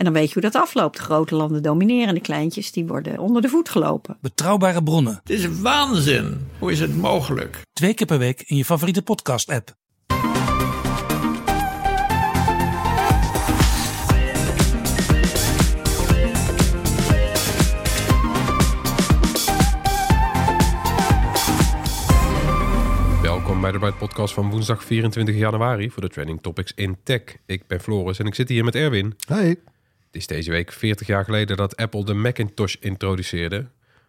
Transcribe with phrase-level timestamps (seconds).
[0.00, 0.96] En dan weet je hoe dat afloopt.
[0.96, 4.16] De grote landen domineren en de kleintjes die worden onder de voet gelopen.
[4.20, 6.46] Betrouwbare bronnen, Het is waanzin.
[6.58, 7.62] Hoe is het mogelijk?
[7.72, 9.74] twee keer per week in je favoriete podcast-app.
[23.22, 27.22] Welkom bij de Byte Podcast van woensdag 24 januari voor de Trending Topics in Tech.
[27.46, 29.14] Ik ben Floris en ik zit hier met Erwin.
[29.26, 29.56] Hey.
[30.10, 33.66] Het is deze week 40 jaar geleden dat Apple de Macintosh introduceerde.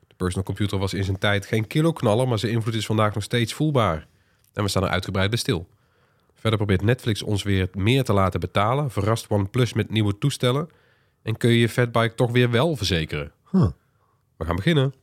[0.08, 3.24] De personal computer was in zijn tijd geen kiloknaller, maar zijn invloed is vandaag nog
[3.24, 4.08] steeds voelbaar.
[4.54, 5.68] En we staan er uitgebreid bij stil.
[6.34, 10.70] Verder probeert Netflix ons weer meer te laten betalen, verrast OnePlus met nieuwe toestellen
[11.24, 13.32] en kun je je fatbike toch weer wel verzekeren.
[13.52, 13.70] Huh.
[14.38, 14.94] We gaan beginnen.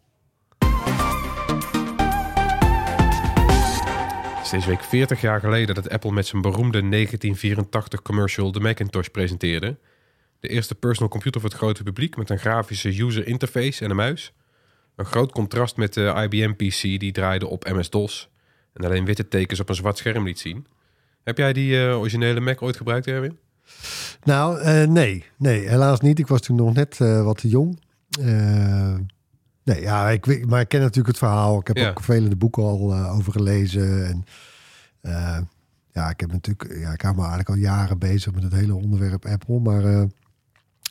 [4.36, 8.60] Het is deze week 40 jaar geleden dat Apple met zijn beroemde 1984 commercial de
[8.60, 9.76] Macintosh presenteerde.
[10.40, 13.96] De eerste personal computer voor het grote publiek met een grafische user interface en een
[13.96, 14.32] muis.
[14.96, 18.30] Een groot contrast met de IBM PC die draaide op MS-DOS
[18.72, 20.66] en alleen witte tekens op een zwart scherm liet zien.
[21.24, 23.38] Heb jij die eh, originele Mac ooit gebruikt, Erwin?
[24.24, 25.24] Nou, eh, nee.
[25.38, 26.18] Nee, helaas niet.
[26.18, 27.80] Ik was toen nog net eh, wat te jong.
[29.64, 31.60] Nee, ja, ik, maar ik ken natuurlijk het verhaal.
[31.60, 31.88] Ik heb Ja.
[31.88, 34.06] ook vele boeken al over gelezen.
[34.06, 34.24] En,
[35.92, 38.74] ja, ik heb natuurlijk, ja, ik hou me eigenlijk al jaren bezig met het hele
[38.74, 39.58] onderwerp Apple.
[39.60, 40.06] Maar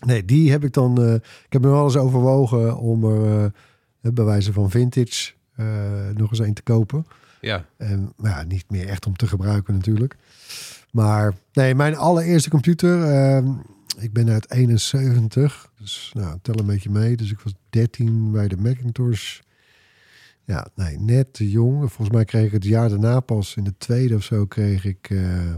[0.05, 3.43] nee, die heb ik dan, eh, ik heb me wel eens overwogen om er
[4.01, 5.65] eh, bij wijze van vintage eh,
[6.13, 7.05] nog eens een te kopen.
[7.41, 10.15] Ja, En maar ja, niet meer echt om te gebruiken natuurlijk.
[10.91, 13.03] Maar nee, mijn allereerste computer.
[13.03, 13.51] ehm,
[13.99, 15.71] ik ben uit 71.
[15.79, 17.15] Dus nou, tel een beetje mee.
[17.15, 19.39] Dus ik was 13 bij de Macintosh.
[20.43, 21.77] Ja, nee, net te jong.
[21.79, 25.07] Volgens mij kreeg ik het jaar daarna pas in de tweede of zo kreeg ik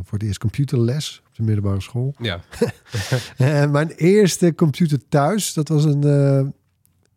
[0.03, 2.13] voor het eerst computerles de middelbare school.
[2.29, 2.41] ja.
[3.38, 6.47] En mijn eerste computer thuis, dat was een, eh,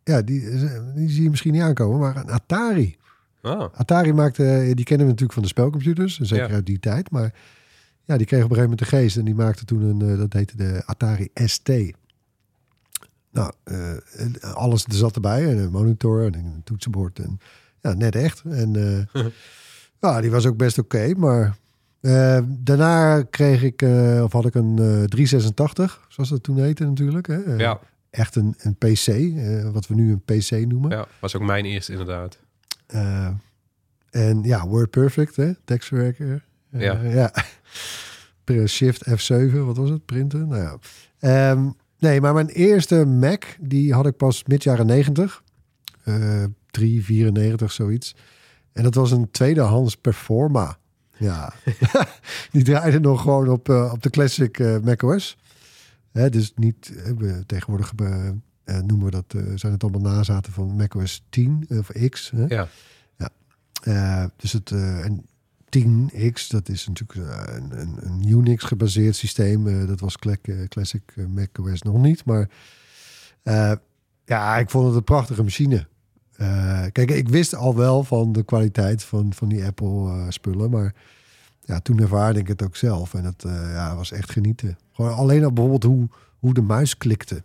[0.03, 0.49] ja, die,
[0.95, 2.97] die zie je misschien niet aankomen, maar een Atari.
[3.41, 6.53] Ah, Atari maakte, die kennen we natuurlijk van de spelcomputers, zeker Ja.
[6.55, 7.11] uit die tijd.
[7.11, 7.33] Maar
[8.05, 10.17] ja, die kreeg op een gegeven moment de geest en die maakte toen een, eh,
[10.17, 11.69] dat heette de Atari ST.
[13.31, 13.91] Nou, eh,
[14.21, 17.39] en alles er zat erbij, en een monitor en een toetsenbord en
[17.81, 18.41] ja, net echt.
[18.49, 18.75] En
[19.13, 19.23] eh,
[20.01, 21.57] ja, die was ook best oké, maar
[22.03, 26.85] eh, daarna kreeg ik, eh, of had ik een eh 386, zoals dat toen heette
[26.85, 27.27] natuurlijk.
[27.27, 27.55] Hè?
[27.55, 29.07] Ja, Echt een, een PC,
[29.73, 30.89] wat we nu een PC noemen.
[30.89, 32.39] ja, was ook mijn eerste inderdaad.
[34.09, 35.51] En ja, WordPerfect, hè?
[35.65, 36.43] tekstverwerker.
[36.69, 37.01] Ja.
[37.19, 37.33] ja.
[38.67, 40.05] Shift F7, wat was het?
[40.05, 40.47] Printen?
[40.47, 40.77] Nou ja.
[41.19, 41.69] Ehm,
[41.99, 45.43] nee, maar mijn eerste Mac, die had ik pas mid jaren 90.
[46.03, 48.15] Eh 394, zoiets.
[48.71, 50.77] En dat was een tweedehands Performa.
[51.17, 51.53] Ja,
[52.51, 55.37] die draaide nog gewoon op, eh, op de classic eh, macOS.
[56.11, 57.93] Hè, dus niet, eh, we- tegenwoordig
[58.65, 62.31] noemen we dat, zijn het allemaal nazaten van macOS 10 of X.
[62.35, 62.45] Hè?
[63.17, 63.29] Ja,
[63.83, 65.25] Eh, dus het en
[65.69, 67.19] 10X, dat is natuurlijk
[67.49, 69.67] een, een, een Unix-gebaseerd systeem.
[69.67, 72.25] Eh, dat was cla- Classic macOS nog niet.
[72.25, 72.49] Maar
[74.25, 75.87] ja, ik vond het een prachtige machine.
[76.43, 80.69] Eh, kijk, ik wist al wel van de kwaliteit van, van die Apple-spullen.
[80.69, 80.93] maar
[81.61, 83.13] ja, toen ervaarde ik het ook zelf.
[83.13, 84.77] En het eh, ja, was echt genieten.
[84.91, 86.07] Gewoon alleen al bijvoorbeeld hoe,
[86.39, 87.43] hoe de muis klikte.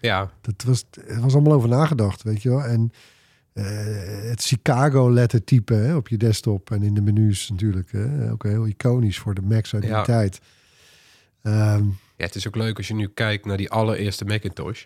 [0.00, 2.64] ja, Dat was, er was allemaal over nagedacht, weet je wel.
[2.64, 2.92] En
[3.52, 3.64] eh,
[4.30, 7.92] het Chicago-lettertype hè, op je desktop en in de menus natuurlijk.
[7.92, 10.02] Hè, ook heel iconisch voor de Macs uit die Ja.
[10.02, 10.40] tijd.
[11.42, 11.84] Ehm,
[12.16, 14.84] Ja, het is ook leuk als je nu kijkt naar die allereerste Macintosh.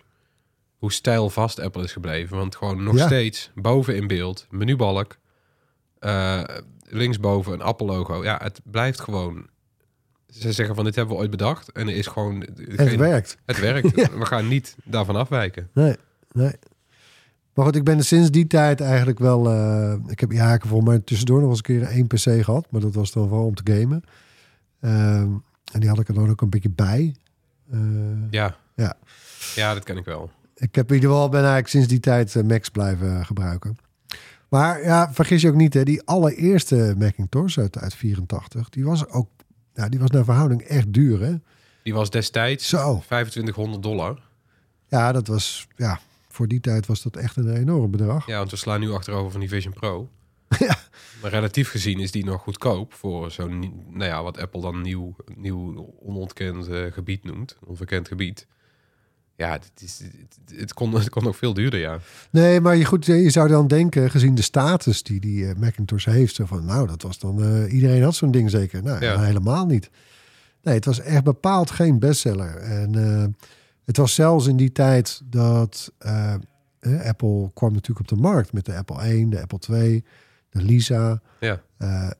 [0.77, 2.37] Hoe stijlvast Apple is gebleven.
[2.37, 3.05] Want gewoon nog Ja.
[3.05, 5.17] steeds boven in beeld, menubalk.
[5.99, 6.43] eh,
[6.89, 8.23] linksboven een Apple-logo.
[8.23, 9.47] Ja, het blijft gewoon.
[10.27, 11.71] Ze zeggen van dit hebben we ooit bedacht.
[11.71, 12.39] En er is gewoon...
[12.75, 13.37] het werkt.
[13.45, 13.95] Het werkt.
[14.19, 15.69] We gaan niet daarvan afwijken.
[15.73, 15.95] Nee,
[16.31, 16.51] nee.
[17.53, 19.49] Maar goed, ik ben er sinds die tijd eigenlijk wel...
[19.51, 22.43] eh, ik heb ja, ik heb volgens mij tussendoor nog eens een keer één PC
[22.43, 22.67] gehad.
[22.71, 24.03] Maar dat was dan vooral om te gamen.
[24.81, 25.31] Ehm,
[25.71, 27.15] en die had ik er dan ook een beetje bij.
[27.71, 27.79] Eh,
[28.29, 28.55] Ja.
[28.75, 28.97] Ja.
[29.55, 30.31] Ja, dat ken ik wel.
[30.57, 33.77] Ik heb in ieder geval ben eigenlijk sinds die tijd eh, Macs blijven gebruiken.
[34.49, 39.07] Maar ja, vergis je ook niet, hè, die allereerste Macintosh uit, uit 84, die was
[39.07, 39.29] ook,
[39.73, 41.35] ja, die was naar verhouding echt duur, hè?
[41.83, 42.77] Die was destijds Zo.
[42.77, 44.19] 2500 dollar.
[44.87, 48.27] Ja, dat was, ja, voor die tijd was dat echt een enorm bedrag.
[48.27, 50.09] Ja, want we slaan nu achterover van die Vision Pro.
[51.21, 55.15] Maar relatief gezien is die nog goedkoop voor zo'n, nou ja, wat Apple dan nieuw,
[55.35, 58.47] nieuw onontkend eh, gebied noemt, onverkend gebied.
[59.37, 61.99] Ja, het, is, het, het kon, het kon nog veel duurder, ja.
[62.31, 66.05] Nee, maar je, goed, je zou dan denken, gezien de status die die eh, Macintosh
[66.05, 68.83] heeft, van, nou, dat was dan, eh, iedereen had zo'n ding zeker.
[68.83, 69.19] Nou, Ja.
[69.21, 69.89] helemaal niet.
[70.61, 72.55] Nee, het was echt bepaald geen bestseller.
[72.55, 73.25] En eh,
[73.85, 75.91] het was zelfs in die tijd dat
[77.03, 80.03] Apple kwam natuurlijk op de markt met de Apple 1, de Apple 2,
[80.49, 81.21] de Lisa.
[81.39, 81.61] Ja,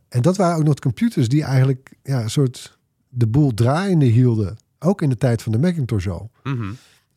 [0.10, 2.78] en dat waren ook nog computers die eigenlijk ja, een soort
[3.10, 4.58] de boel draaiende hielden.
[4.80, 6.32] Ook in de tijd van de Macintosh al.
[6.44, 6.72] Mhm.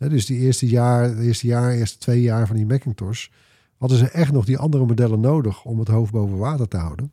[0.09, 3.27] Dus die eerste jaar, de eerste jaar, eerste twee jaar van die Macintosh,
[3.79, 7.13] hadden ze echt nog die andere modellen nodig om het hoofd boven water te houden.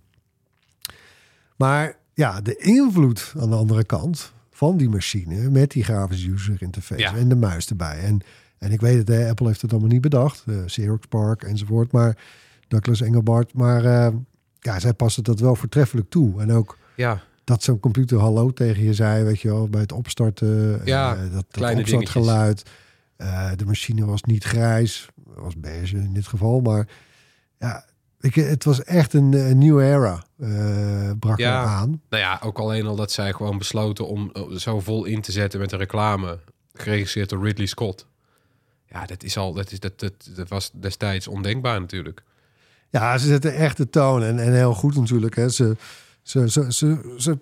[1.55, 6.61] Maar ja, de invloed aan de andere kant van die machine met die grafische user
[6.61, 7.15] interface Ja.
[7.15, 7.99] en de muis erbij.
[7.99, 8.19] En,
[8.57, 11.91] en ik weet het, hè, Apple heeft het allemaal niet bedacht, eh Xerox Park enzovoort,
[11.91, 12.17] maar
[12.67, 14.13] Douglas Engelbart, maar eh,
[14.59, 16.41] ja, zij passen dat wel voortreffelijk toe.
[16.41, 19.91] En ook ja, dat zo'n computer hallo tegen je zei, weet je wel, bij het
[19.91, 20.81] opstarten.
[20.85, 22.69] Ja, eh, dat, dat opstartgeluid.
[23.15, 26.87] Eh, de machine was niet grijs, was beige in dit geval, maar
[27.59, 27.85] ja,
[28.19, 31.61] ik, het was echt een, een nieuwe era, eh, brak Ja.
[31.61, 32.01] er aan.
[32.09, 35.31] nou ja, ook alleen al dat zij gewoon besloten om eh, zo vol in te
[35.31, 36.39] zetten met een reclame,
[36.73, 38.07] geregisseerd door Ridley Scott.
[38.85, 42.23] Ja, dat is al, dat is dat, dat, dat was destijds ondenkbaar natuurlijk.
[42.89, 45.35] Ja, ze zetten echt de toon en, en heel goed natuurlijk.
[45.35, 45.49] Hè.
[45.49, 45.75] Ze,
[46.27, 47.37] ze, ze, ze, ze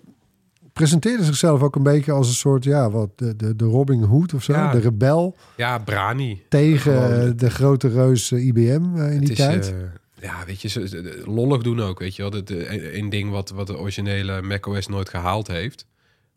[0.74, 4.34] presenteerden zichzelf ook een beetje als een soort, ja, wat de, de, de Robin Hood
[4.34, 4.72] of zo, Ja.
[4.72, 6.44] de rebel Ja, Brani.
[6.50, 9.74] tegen Gewoon, de grote reus eh, IBM eh, in Het die is, tijd.
[9.74, 9.78] eh,
[10.22, 12.32] ja, weet je, ze, lollig doen ook, weet je wel.
[12.32, 15.86] Dat, eh, een ding wat, wat de originele macOS nooit gehaald heeft.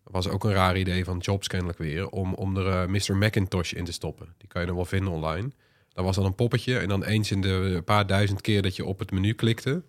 [0.05, 2.09] was ook een raar idee van Jobs kennelijk weer...
[2.09, 3.17] om, om er Mr.
[3.17, 4.27] Macintosh in te stoppen.
[4.39, 5.51] Die kan je nog wel vinden online.
[5.93, 8.63] Dat was dan een poppetje en dan eens in de paar duizend keer...
[8.63, 9.83] dat je op het menu klikte,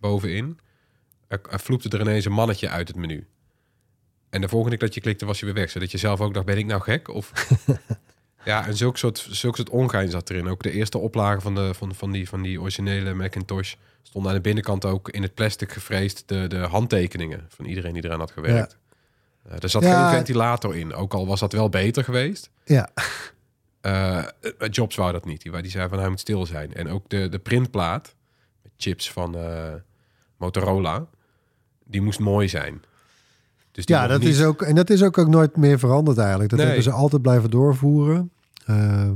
[0.00, 0.58] bovenin...
[1.30, 3.26] er, er vloepte er ineens een mannetje uit het menu.
[4.30, 5.70] En de volgende keer dat je klikte was hij weer weg.
[5.70, 7.08] Zodat je zelf ook dacht, ben ik nou gek?
[7.08, 7.32] Of...
[8.44, 10.48] Ja, en zulk soort, zulk soort ongein zat erin.
[10.48, 13.74] Ook de eerste oplage van, de, van, van, die, van die originele Macintosh...
[14.02, 16.22] stond aan de binnenkant ook in het plastic gefreesd...
[16.26, 18.78] de, de handtekeningen van iedereen die eraan had gewerkt.
[19.42, 20.02] Eh, er zat Ja.
[20.08, 20.94] geen ventilator in.
[20.94, 22.50] Ook al was dat wel beter geweest.
[22.64, 22.90] Ja,
[23.80, 24.24] eh,
[24.70, 25.42] Jobs wou dat niet.
[25.42, 26.74] Die, zei van hij moet stil zijn.
[26.74, 28.14] En ook de, de printplaat...
[28.62, 29.36] met chips van
[30.36, 31.06] Motorola...
[31.90, 32.82] die moest mooi zijn.
[33.72, 36.48] Dus ja dat niet- is ook, en dat is ook, ook nooit meer veranderd eigenlijk.
[36.50, 36.66] Dat Nee.
[36.68, 38.30] hebben ze altijd blijven doorvoeren.
[38.66, 39.10] Eh,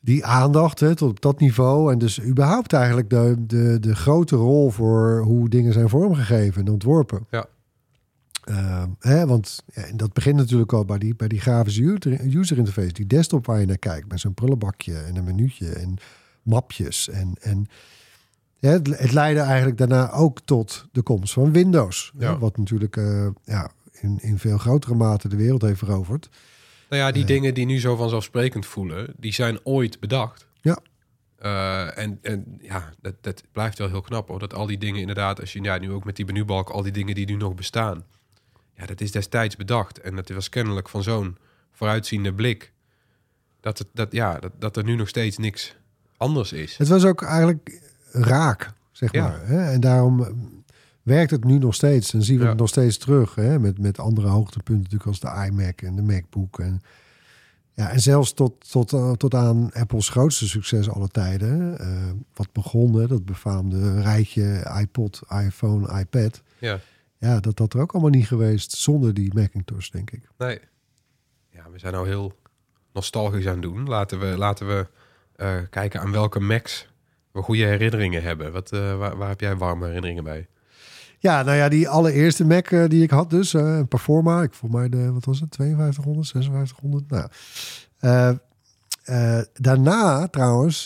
[0.00, 1.92] die aandacht hè, tot op dat niveau.
[1.92, 6.72] En dus überhaupt eigenlijk de, de, de grote rol voor hoe dingen zijn vormgegeven en
[6.72, 7.26] ontworpen.
[7.30, 7.46] Ja.
[8.44, 11.82] Eh, hè, want ja, en dat begint natuurlijk al bij die, bij die grafische
[12.34, 12.92] user, interface.
[12.92, 14.08] Die desktop waar je naar kijkt.
[14.08, 15.96] Met zo'n prullenbakje en een minuutje en
[16.42, 17.08] mapjes.
[17.08, 17.66] En, en
[18.68, 22.12] het, het leidde eigenlijk daarna ook tot de komst van Windows.
[22.18, 22.38] Ja.
[22.38, 26.28] wat natuurlijk eh, ja, in, in veel grotere mate de wereld heeft veroverd.
[26.88, 27.28] Nou ja, die Eh.
[27.28, 30.46] dingen die nu zo vanzelfsprekend voelen, die zijn ooit bedacht.
[30.60, 30.78] Ja.
[31.38, 34.38] Eh, en, en ja, dat, dat blijft wel heel knap hoor.
[34.38, 36.92] Dat al die dingen inderdaad, als je ja, nu ook met die menubalk, al die
[36.92, 38.04] dingen die nu nog bestaan.
[38.76, 40.00] Ja, dat is destijds bedacht.
[40.00, 41.36] En dat was kennelijk van zo'n
[41.72, 42.72] vooruitziende blik.
[43.60, 45.76] Dat, het, dat, ja, dat, dat er nu nog steeds niks
[46.16, 46.76] anders is.
[46.76, 47.80] Het was ook eigenlijk
[48.12, 49.22] raak, zeg Ja.
[49.28, 49.46] maar.
[49.46, 49.70] Hè?
[49.72, 50.30] En daarom eh,
[51.02, 52.12] werkt het nu nog steeds.
[52.14, 52.48] En zien we Ja.
[52.48, 53.34] het nog steeds terug.
[53.34, 53.58] Hè?
[53.58, 56.58] Met, met andere hoogtepunten natuurlijk als de iMac en de MacBook.
[56.58, 56.82] En,
[57.72, 61.78] ja, en zelfs tot, tot, eh, tot aan Apples grootste succes alle tijden.
[61.78, 66.42] eh, wat begon, hè, dat befaamde rijtje iPod, iPhone, iPad.
[66.58, 66.80] Ja,
[67.18, 70.28] Ja, dat dat er ook allemaal niet geweest zonder die Macintosh, denk ik.
[70.38, 70.60] nee.
[71.50, 72.32] Ja, we zijn nou heel
[72.92, 73.88] nostalgisch aan het doen.
[73.88, 74.86] Laten we, laten we
[75.70, 76.88] kijken aan welke Macs
[77.32, 78.52] we goede herinneringen hebben.
[78.52, 80.48] Wat, eh, waar, waar heb jij warme herinneringen bij?
[81.18, 84.42] Ja, nou ja, die allereerste Mac eh, die ik had dus, eh, een Performa.
[84.42, 87.10] Ik voel mij de, wat was het, 5200, 5600?
[87.10, 88.38] Nou,
[89.52, 90.84] daarna trouwens,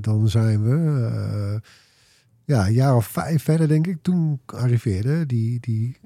[0.00, 1.60] dan zijn we
[2.44, 3.98] ja, een jaar of vijf verder denk ik.
[4.02, 5.96] Toen arriveerde die, die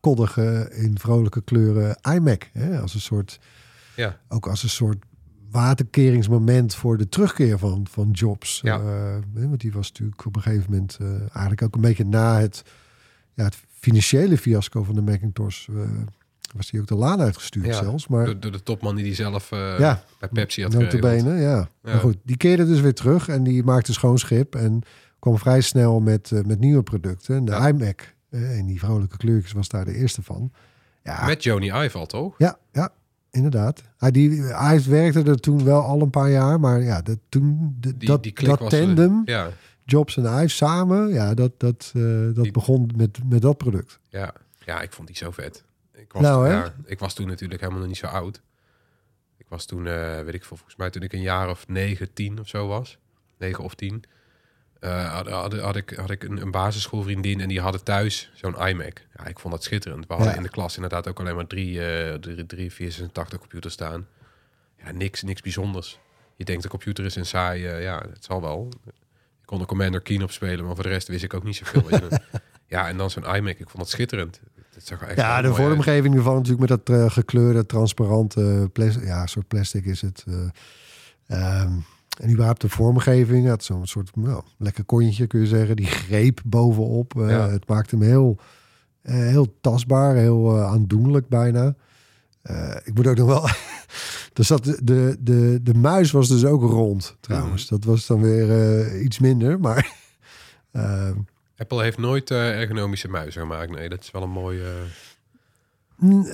[0.00, 2.48] koddige in vrolijke kleuren iMac.
[2.52, 3.40] Hè, als een soort,
[3.96, 4.18] Ja.
[4.28, 5.04] ook als een soort
[5.50, 8.60] waterkeringsmoment voor de terugkeer van, van Jobs.
[8.62, 8.78] Ja.
[8.80, 12.38] Eh, want die was natuurlijk op een gegeven moment eh, eigenlijk ook een beetje na
[12.40, 12.62] het,
[13.34, 15.68] ja, het financiële fiasco van de Macintosh.
[15.68, 15.74] eh,
[16.54, 18.08] was die ook de laan uitgestuurd Ja, zelfs.
[18.08, 20.02] Maar Door, door de topman die die zelf Ja.
[20.18, 21.68] bij Pepsi had notabene, ja.
[21.82, 24.82] Maar goed, die keerde dus weer terug en die maakte schoon schip en
[25.18, 27.36] kwam vrij snel met, met nieuwe producten.
[27.36, 27.68] En de Ja.
[27.68, 30.52] iMac, en die vrolijke kleurtjes was daar de eerste van.
[31.02, 32.34] Ja, Met Joni Ive al, toch?
[32.38, 32.92] ja, ja,
[33.30, 33.82] inderdaad.
[33.98, 37.76] Hij, die, hij werkte er toen wel al een paar jaar, maar ja, de, toen,
[37.80, 38.70] de, Die, dat, die klik dat was...
[38.70, 39.50] tandem ja,
[39.84, 42.02] Jobs en Ive samen, ja, dat, dat, eh,
[42.34, 43.98] dat Die- begon met, met dat product.
[44.08, 44.32] Ja.
[44.64, 45.64] ja, ik vond die zo vet.
[45.92, 48.42] Ik was, Nou, toen, ja, ik was toen natuurlijk helemaal nog niet zo oud.
[49.36, 52.12] Ik was toen, eh, weet ik veel, volgens mij toen ik een jaar of negen,
[52.12, 52.98] tien of zo was.
[53.38, 54.02] Negen of tien.
[54.80, 58.66] Eh, had, had, had ik, had ik een, een basisschoolvriendin en die hadden thuis zo'n
[58.68, 59.02] iMac.
[59.16, 60.06] Ja, ik vond dat schitterend.
[60.06, 60.36] We hadden Ja.
[60.36, 64.06] in de klas inderdaad ook alleen maar drie, eh drie, drie 486 computers staan.
[64.84, 65.98] Ja, niks, niks bijzonders.
[66.36, 68.68] Je denkt de computer is een saai, ja, het zal wel.
[69.40, 71.56] Ik kon de Commander Keen op spelen, maar voor de rest wist ik ook niet
[71.56, 71.82] zoveel.
[72.66, 74.40] ja, en dan zo'n iMac, ik vond dat schitterend.
[74.74, 79.04] Het zag echt Ja, de vormgeving ervan natuurlijk met dat eh, gekleurde, transparante plastic.
[79.04, 80.24] Ja, soort plastic is het.
[81.26, 81.72] ehm,
[82.20, 83.52] en überhaupt de vormgeving.
[83.56, 85.76] Is zo'n soort nou, lekker kontje kun je zeggen.
[85.76, 87.20] Die greep bovenop.
[87.20, 87.48] eh, Ja.
[87.48, 88.36] Het maakt hem heel,
[89.02, 91.74] eh, heel tastbaar, heel eh, aandoenlijk bijna.
[92.84, 93.48] Ik moet ook nog wel...
[94.32, 97.68] Dus dat de, de, de, muis was dus ook rond trouwens.
[97.68, 99.60] Dat was dan weer iets minder.
[99.60, 99.92] Maar
[101.56, 103.70] Apple heeft nooit ergonomische muizen gemaakt.
[103.70, 104.72] Nee, dat is wel een mooie,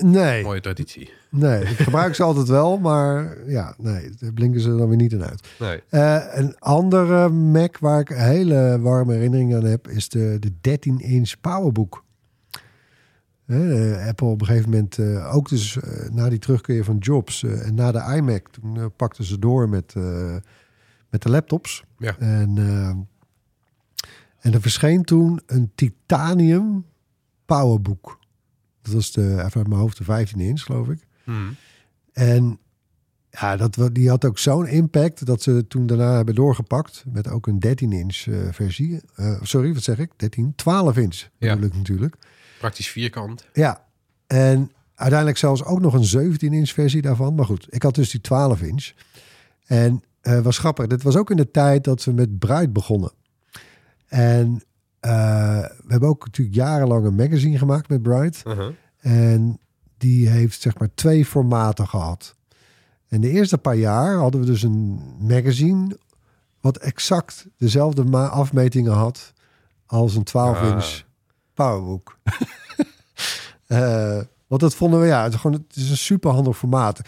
[0.00, 0.42] nee.
[0.42, 1.10] mooie traditie.
[1.30, 5.12] Nee, ik gebruik ze altijd wel, maar ja, nee, daar blinken ze dan weer niet
[5.12, 5.48] in uit.
[5.58, 5.82] Nee.
[5.88, 11.40] Eh, een andere Mac waar ik hele warme herinneringen aan heb, is de, de 13-inch
[11.40, 12.04] Powerbook.
[13.46, 15.78] Eh, Apple op een gegeven moment, eh, ook dus
[16.10, 19.94] na die terugkeer van Jobs en na de iMac, toen pakten ze door met,
[21.10, 21.84] met de laptops.
[21.98, 22.18] Ja.
[22.18, 22.58] En,
[24.40, 26.84] en er verscheen toen een titanium
[27.46, 28.18] Powerbook.
[28.86, 31.06] Dat was de, even uit mijn hoofd, de 15 inch, geloof ik.
[31.24, 31.56] Hmm.
[32.12, 32.58] En
[33.30, 37.46] ja, dat, die had ook zo'n impact dat ze toen daarna hebben doorgepakt met ook
[37.46, 39.00] een 13-inch eh, versie.
[39.14, 40.10] Eh, sorry, wat zeg ik?
[40.16, 41.54] 13, 12 inch Ja.
[41.54, 42.16] natuurlijk.
[42.58, 43.46] Praktisch vierkant.
[43.52, 43.84] Ja,
[44.26, 47.34] en uiteindelijk zelfs ook nog een 17-inch versie daarvan.
[47.34, 48.92] Maar goed, ik had dus die 12 inch.
[49.66, 53.12] En eh was grappig, dit was ook in de tijd dat we met Bruid begonnen.
[54.06, 54.62] En
[55.06, 58.42] we hebben ook natuurlijk jarenlang een magazine gemaakt met Bright.
[58.46, 58.72] Uh-huh.
[59.00, 59.58] En
[59.98, 62.36] die heeft zeg maar twee formaten gehad.
[63.08, 65.98] En de eerste paar jaar hadden we dus een magazine...
[66.60, 69.32] wat exact dezelfde afmetingen had...
[69.86, 71.04] als een 12-inch
[71.54, 72.18] powerbook.
[73.66, 77.00] Eh, want dat vonden we, ja, het is, gewoon, het is een super handig formaat.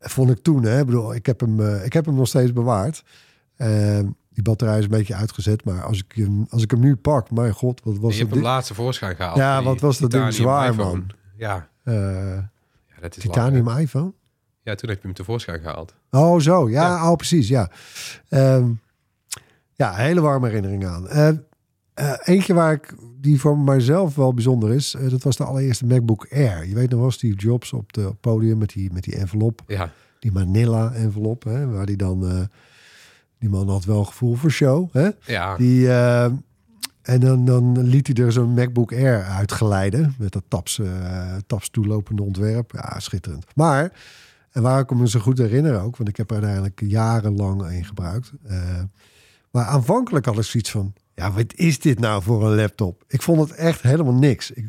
[0.00, 0.80] Vond ik toen, hè.
[0.80, 3.04] Ik bedoel, ik heb hem, eh, ik heb hem nog steeds bewaard.
[3.56, 4.00] Eh,
[4.38, 7.30] die batterij is een beetje uitgezet, maar als ik hem, als ik hem nu pak,
[7.30, 8.38] mijn god, wat je was hebt dat?
[8.38, 9.36] hem laatste voorschijn gehaald.
[9.36, 10.88] Ja, wat was dat ding zwaar, iPhone.
[10.90, 11.06] man.
[11.36, 14.12] Ja, Eh, ja, dat is titanium iPhone?
[14.62, 15.94] Ja, toen heb je hem tevoorschijn gehaald.
[16.10, 16.70] Oh, zo.
[16.70, 17.10] Ja, Ja.
[17.10, 17.48] Oh, precies.
[17.48, 17.70] Ja.
[18.28, 18.70] Ehm,
[19.74, 21.08] ja, hele warme herinnering aan.
[21.08, 26.26] Eh, eentje waar ik, die voor mijzelf wel bijzonder is, dat was de allereerste MacBook
[26.30, 26.66] Air.
[26.66, 29.92] Je weet nog wel, Steve Jobs op het podium met die, met die envelop, Ja,
[30.18, 32.48] die Manila envelop, hè, waar die dan,
[33.38, 34.88] die man had wel gevoel voor show.
[34.92, 35.08] Hè?
[35.24, 35.56] ja.
[35.56, 36.24] Die, eh,
[37.02, 40.14] en dan, dan liet hij er zo'n MacBook Air uitgeleiden.
[40.18, 42.72] Met dat taps, eh taps toelopende ontwerp.
[42.72, 43.44] Ja, schitterend.
[43.54, 43.92] Maar,
[44.50, 45.96] en waar ik me zo goed herinner ook...
[45.96, 48.32] want ik heb er uiteindelijk jarenlang een gebruikt.
[48.46, 48.82] eh,
[49.50, 50.94] maar aanvankelijk had ik zoiets van...
[51.14, 53.04] ja, wat is dit nou voor een laptop?
[53.08, 54.50] Ik vond het echt helemaal niks.
[54.50, 54.66] Ik,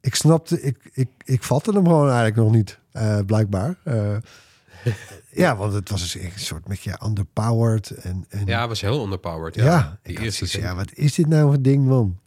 [0.00, 0.62] ik snapte...
[0.62, 2.78] Ik, ik, ik vatte hem gewoon eigenlijk nog niet,
[3.26, 3.76] blijkbaar.
[5.32, 7.90] Ja, want het was dus een soort beetje underpowered.
[7.90, 9.54] En, en ja, was heel underpowered.
[9.54, 12.18] Ja, ja, die eerste zoiets, ja, wat is dit nou voor ding, man?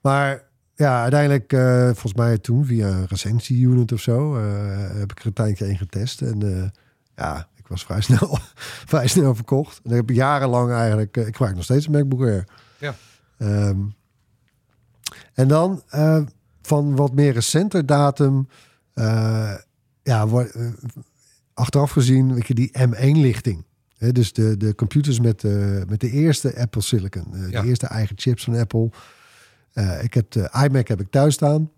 [0.00, 0.42] Maar
[0.74, 5.26] ja, uiteindelijk, eh, volgens mij toen via een recensie-unit of zo, eh, heb ik er
[5.26, 6.20] een tijdje in getest.
[6.22, 6.68] En eh,
[7.16, 8.38] ja, ik was vrij snel,
[8.86, 9.80] vrij snel verkocht.
[9.84, 12.44] En ik heb jarenlang eigenlijk, ik gebruik nog steeds een MacBook Air.
[12.78, 12.94] Ja.
[13.38, 13.78] Ehm,
[15.34, 15.82] en dan
[16.62, 18.48] van wat meer recenter datum,
[20.02, 20.66] ja, wo- eh,
[21.60, 23.64] achteraf gezien, weet je, die M1-lichting.
[23.98, 27.34] Hè, dus de, de computers met, de met de eerste Apple Silicon.
[27.34, 27.60] eh, Ja.
[27.62, 28.90] De eerste eigen chips van Apple.
[29.72, 31.70] Eh, ik heb de iMac heb ik thuis staan.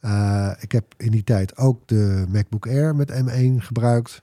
[0.00, 4.22] Eh, ik heb in die tijd ook de MacBook Air met M1 gebruikt.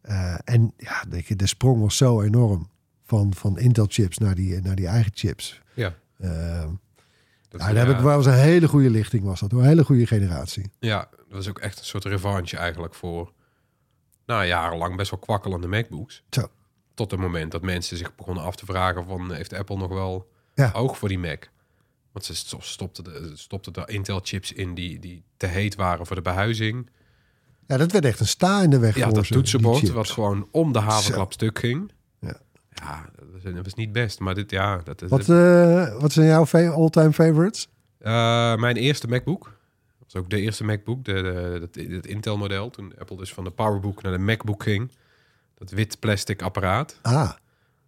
[0.00, 2.68] Eh, en ja, weet je, de sprong was zo enorm.
[3.04, 5.60] Van, van Intel chips naar die, naar die eigen chips.
[5.74, 6.64] Ja, Eh,
[7.48, 9.50] dat, ja, daar heb ik wel eens een hele goede lichting was dat.
[9.50, 9.60] hoor.
[9.60, 10.70] Een hele goede generatie.
[10.78, 13.32] ja, dat was ook echt een soort revanche eigenlijk voor...
[14.30, 16.22] Nou, jarenlang best wel kwakkelende MacBooks.
[16.30, 16.48] Zo.
[16.94, 19.32] Tot het moment dat mensen zich begonnen af te vragen van...
[19.32, 20.70] heeft Apple nog wel Ja.
[20.74, 21.48] oog voor die Mac?
[22.12, 26.16] Want ze sto- stopten de, stopten de Intel-chips in die, die te heet waren voor
[26.16, 26.90] de behuizing.
[27.66, 30.10] Ja, dat werd echt een sta in de weg Ja, voor dat ze, toetsenbord wat
[30.10, 31.92] gewoon om de havenklap stuk ging.
[32.20, 32.36] Ja.
[32.72, 33.10] Ja,
[33.52, 34.20] dat was, niet best.
[34.20, 37.68] Maar dit, ja, dat, Wat, eh, wat zijn jouw all-time favorites?
[37.98, 39.58] Eh, mijn eerste MacBook.
[40.12, 42.70] Was ook de eerste MacBook, de, de, dat- het Intel-model.
[42.70, 44.90] Toen Apple dus van de PowerBook naar de MacBook ging.
[45.54, 46.98] Dat wit plastic apparaat.
[47.02, 47.30] Ah,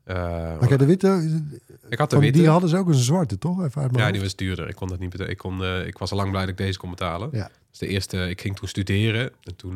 [0.05, 1.41] Eh, Maar kijk, de witte,
[1.89, 2.39] ik had de witte.
[2.39, 3.63] die hadden ze ook een zwarte, toch?
[3.65, 4.13] Even uit mijn Ja, hoofd.
[4.13, 4.69] die was duurder.
[4.69, 6.79] Ik kon dat niet ik, kon, eh, ik was al lang blij dat ik deze
[6.79, 7.29] kon betalen.
[7.33, 7.51] Ja.
[7.71, 9.31] Dus de eerste, ik ging toen studeren.
[9.43, 9.75] En toen,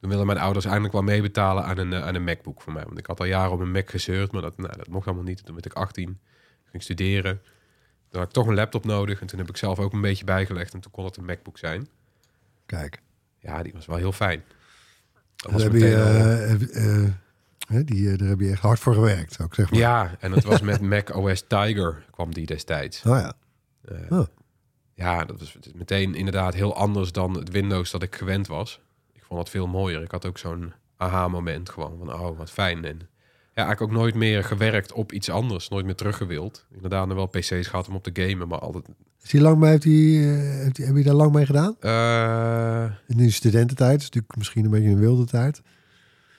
[0.00, 2.84] toen wilden mijn ouders eindelijk wel meebetalen aan een, aan een MacBook voor mij.
[2.84, 5.24] Want ik had al jaren op een Mac gezeurd, maar dat, nou, dat mocht allemaal
[5.24, 5.44] niet.
[5.44, 6.18] Toen werd ik 18,
[6.70, 7.40] ging studeren.
[8.12, 9.20] Toen had ik toch een laptop nodig.
[9.20, 10.74] En toen heb ik zelf ook een beetje bijgelegd.
[10.74, 11.88] En toen kon het een MacBook zijn.
[12.66, 13.00] Kijk,
[13.38, 14.42] Ja, die was wel heel fijn.
[15.36, 19.32] Dat was heb je, eh, eh, die, eh, daar heb je echt hard voor gewerkt,
[19.32, 19.76] zou ik zeggen.
[19.76, 23.04] Ja, en het was met Mac OS Tiger kwam die destijds.
[23.04, 23.32] Oh ja.
[24.08, 24.26] Oh.
[24.94, 28.80] Ja, dat was meteen inderdaad heel anders dan het Windows dat ik gewend was.
[29.12, 30.02] Ik vond dat veel mooier.
[30.02, 32.84] Ik had ook zo'n aha-moment gewoon van, oh, wat fijn.
[32.84, 33.00] En
[33.54, 35.68] eigenlijk ook nooit meer gewerkt op iets anders.
[35.68, 36.66] Nooit meer teruggewild.
[36.74, 38.84] Inderdaad, nog wel PC's gehad om op te gamen, maar altijd...
[39.22, 41.76] Is lang mee, heeft die, eh, heeft heb je daar lang mee gedaan?
[41.80, 45.62] Eh, In die studententijd, is natuurlijk misschien een beetje een wilde tijd.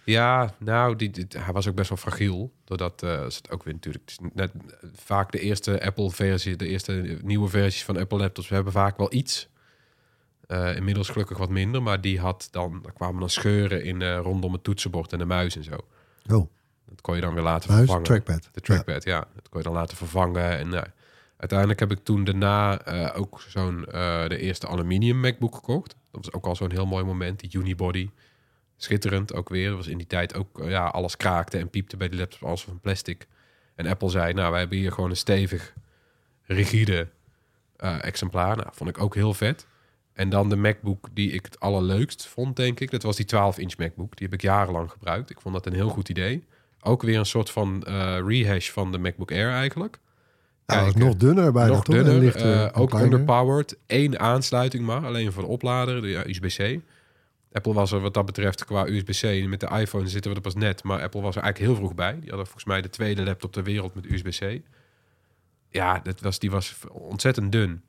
[0.05, 2.51] ja, nou, die, die- hij was ook best wel fragiel.
[2.63, 4.15] Doordat eh, is het ook weer natuurlijk...
[4.33, 4.51] net,
[4.95, 8.49] vaak de eerste Apple-versie, de eerste nieuwe versies van Apple laptops...
[8.49, 9.51] we hebben vaak wel iets...
[10.75, 15.13] Inmiddels gelukkig wat minder, maar die had dan, kwamen dan scheuren in rondom het toetsenbord
[15.13, 15.75] en de muis en zo.
[16.29, 16.47] Oh,
[16.89, 18.03] Dat kon je dan weer laten muis, vervangen.
[18.03, 18.49] trackpad.
[18.51, 19.27] De trackpad, ja.
[19.35, 20.57] Dat kon je dan laten vervangen.
[20.57, 20.85] En nou,
[21.37, 25.95] uiteindelijk heb ik toen daarna eh, ook zo'n eh, de eerste aluminium MacBook gekocht.
[26.11, 27.39] Dat was ook al zo'n heel mooi moment.
[27.39, 28.09] Die unibody.
[28.77, 29.67] Schitterend ook weer.
[29.67, 32.43] Dat was in die tijd ook, eh, ja, alles kraakte en piepte bij die laptop
[32.43, 33.27] als van plastic.
[33.75, 35.73] En Apple zei, nou, wij hebben hier gewoon een stevig,
[36.43, 37.07] rigide
[37.77, 38.55] exemplaar.
[38.57, 39.65] Nou, vond ik ook heel vet.
[40.13, 42.91] En dan de MacBook die ik het allerleukst vond, denk ik.
[42.91, 44.17] Dat was die 12-inch MacBook.
[44.17, 45.29] Die heb ik jarenlang gebruikt.
[45.29, 46.43] Ik vond dat een heel goed idee.
[46.83, 49.99] Ook weer een soort van eh, rehash van de MacBook Air eigenlijk.
[50.65, 51.95] Kijk, nog dunner bijna, nog toch?
[51.95, 53.11] En dunner, lichter eh, ook kleiner.
[53.11, 53.77] underpowered.
[53.87, 56.81] Eén aansluiting maar, alleen voor de oplader, de USB-C.
[57.51, 59.47] Apple was er wat dat betreft qua USB-C.
[59.47, 60.83] Met de iPhone zitten we er pas net.
[60.83, 62.11] Maar Apple was er eigenlijk heel vroeg bij.
[62.11, 64.61] Die hadden volgens mij de tweede laptop ter wereld met USB-C.
[65.69, 67.83] Ja, dat was, die was ontzettend dun.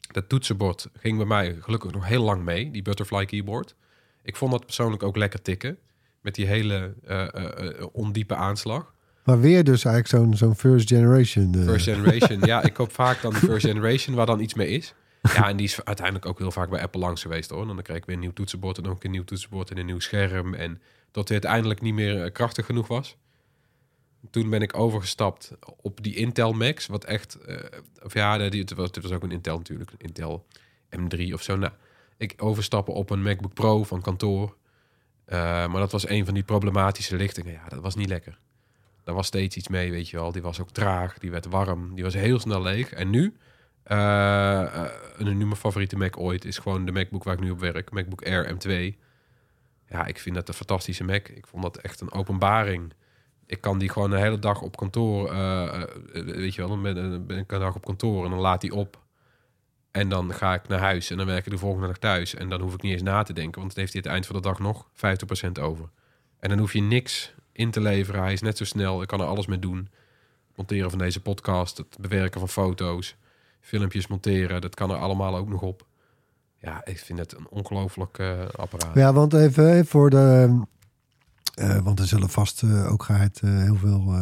[0.00, 2.70] Dat toetsenbord ging bij mij gelukkig nog heel lang mee.
[2.70, 3.74] Die butterfly keyboard.
[4.22, 5.78] Ik vond dat persoonlijk ook lekker tikken.
[6.26, 8.94] Met die hele eh, eh, eh, ondiepe aanslag.
[9.24, 11.54] Maar weer dus eigenlijk zo'n zo'n first generation.
[11.54, 12.40] First generation.
[12.40, 14.94] ja, ik koop vaak dan de first generation waar dan iets mee is.
[15.22, 17.60] Ja, en die is uiteindelijk ook heel vaak bij Apple langs geweest hoor.
[17.60, 19.86] En dan kreeg ik weer een nieuw toetsenbord en ook een nieuw toetsenbord en een
[19.86, 20.54] nieuw scherm.
[20.54, 23.16] En tot het uiteindelijk niet meer krachtig genoeg was.
[24.30, 26.86] Toen ben ik overgestapt op die Intel Max.
[26.86, 27.38] Wat echt,
[28.02, 29.90] of ja, die, het, was, het was ook een Intel natuurlijk.
[29.90, 30.46] Een Intel
[30.96, 31.56] M3 of zo.
[31.56, 31.72] Nou,
[32.16, 34.56] ik overstappen op een MacBook Pro van kantoor.
[35.26, 37.52] Eh, maar dat was een van die problematische lichtingen.
[37.52, 38.38] Ja, dat was niet lekker.
[39.04, 40.32] Daar was steeds iets mee, weet je wel.
[40.32, 42.92] Die was ook traag, die werd warm, die was heel snel leeg.
[42.92, 43.36] En nu,
[43.84, 47.90] en nu mijn favoriete Mac ooit, is gewoon de MacBook waar ik nu op werk.
[47.90, 48.98] MacBook Air M2.
[49.88, 51.28] Ja, ik vind dat een fantastische Mac.
[51.28, 52.92] Ik vond dat echt een openbaring.
[53.46, 55.30] Ik kan die gewoon de hele dag op kantoor,
[56.12, 59.04] weet je wel, dan ben, een dag op kantoor en dan laat die op.
[59.96, 62.34] En dan ga ik naar huis en dan werk ik de volgende dag thuis.
[62.34, 64.26] En dan hoef ik niet eens na te denken, want dan heeft hij het eind
[64.26, 65.88] van de dag nog 50% over.
[66.40, 68.22] En dan hoef je niks in te leveren.
[68.22, 69.02] Hij is net zo snel.
[69.02, 69.88] Ik kan er alles mee doen.
[70.54, 73.16] Monteren van deze podcast, het bewerken van foto's,
[73.60, 74.60] filmpjes monteren.
[74.60, 75.86] Dat kan er allemaal ook nog op.
[76.58, 78.94] Ja, ik vind het een ongelooflijk eh, apparaat.
[78.94, 80.60] Ja, want even eh, voor de...
[81.54, 84.14] eh, want er zullen vast eh, ook geheid eh, heel veel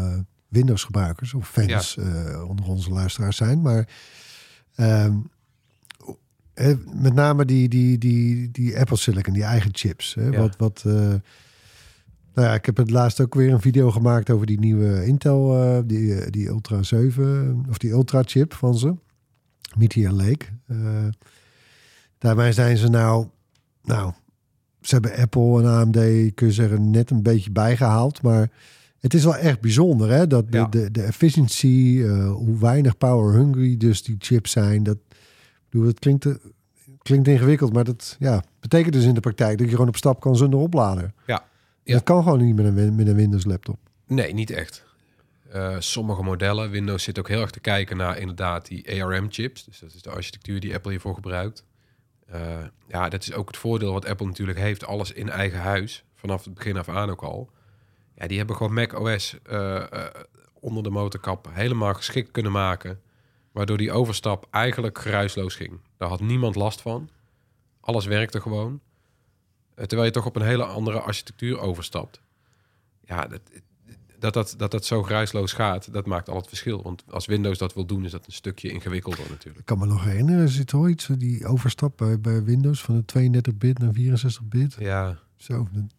[0.49, 1.97] Windows-gebruikers of fans
[2.47, 3.63] onder onze luisteraars zijn.
[3.63, 3.89] Maar
[4.75, 5.17] ehm,
[6.95, 10.15] met name die, die, die, die Apple Silicon, die eigen chips.
[10.19, 10.31] Ja.
[10.31, 11.15] Wat, wat, eh,
[12.35, 15.63] nou ja, ik heb het laatst ook weer een video gemaakt over die nieuwe Intel,
[15.63, 18.95] eh, die, eh, die Ultra 7, of die Ultra chip van ze.
[19.77, 20.47] Meteor Lake.
[20.67, 20.77] Eh,
[22.19, 23.27] daarbij zijn ze nou,
[23.83, 24.13] nou,
[24.81, 28.23] ze hebben Apple en AMD, kun je zeggen, net een beetje bijgehaald.
[28.23, 28.51] Maar
[29.01, 30.27] het is wel echt bijzonder, hè?
[30.27, 30.67] Dat de, Ja.
[30.67, 34.83] de, de efficiency, hoe weinig power hungry dus die chips zijn.
[34.83, 34.99] Dat,
[35.75, 36.35] bedoel, het klinkt, eh,
[37.03, 40.21] klinkt ingewikkeld, maar dat ja, betekent dus in de praktijk dat je gewoon op stap
[40.21, 41.13] kan zonder oplader.
[41.27, 41.45] Ja.
[41.83, 41.93] Ja.
[41.93, 43.79] Dat kan gewoon niet met een, met een Windows laptop.
[44.07, 44.85] Nee, niet echt.
[45.49, 49.65] Eh, sommige modellen, Windows zit ook heel erg te kijken naar inderdaad die ARM-chips.
[49.65, 51.65] Dus dat is de architectuur die Apple hiervoor gebruikt.
[52.27, 52.41] Eh,
[52.89, 54.87] ja, dat is ook het voordeel wat Apple natuurlijk heeft.
[54.87, 57.51] Alles in eigen huis, vanaf het begin af aan ook al.
[58.15, 59.37] Ja, die hebben gewoon Mac OS
[60.61, 63.01] onder de motorkap helemaal geschikt kunnen maken.
[63.55, 65.81] Waardoor die overstap eigenlijk geruisloos ging.
[65.97, 67.09] Daar had niemand last van.
[67.81, 68.81] Alles werkte gewoon.
[69.75, 72.21] Eh, terwijl je toch op een hele andere architectuur overstapt.
[73.05, 73.41] Ja, dat,
[74.19, 76.83] dat, dat, dat dat zo geruisloos gaat, dat maakt al het verschil.
[76.83, 79.59] Want als Windows dat wil doen, is dat een stukje ingewikkelder natuurlijk.
[79.59, 83.31] Ik kan me nog herinneren, er zit iets, die overstap bij, bij Windows van de
[83.31, 84.77] 32-bit naar 64-bit.
[84.79, 85.19] Ja,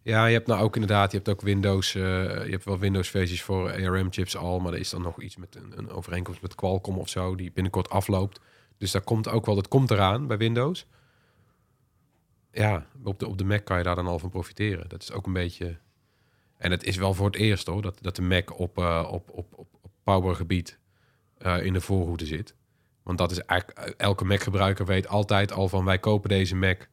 [0.02, 2.02] Ja, je hebt nou ook inderdaad, je hebt ook Windows, eh,
[2.44, 5.54] je hebt wel Windows versies voor ARM-chips al, maar er is dan nog iets met
[5.54, 8.40] een, een overeenkomst met Qualcomm of zo, die binnenkort afloopt.
[8.78, 10.86] Dus daar komt ook wel, dat komt eraan bij Windows.
[12.52, 14.88] Ja, op de, op de Mac kan je daar dan al van profiteren.
[14.88, 15.78] Dat is ook een beetje...
[16.56, 19.30] En het is wel voor het eerst hoor, dat, dat de Mac op, uh, op,
[19.30, 19.68] op, op,
[20.04, 20.78] powergebied
[21.38, 22.54] uh, in de voorhoede zit.
[23.02, 26.88] Want dat is eigenlijk, elke Mac-gebruiker weet altijd al van wij kopen deze Mac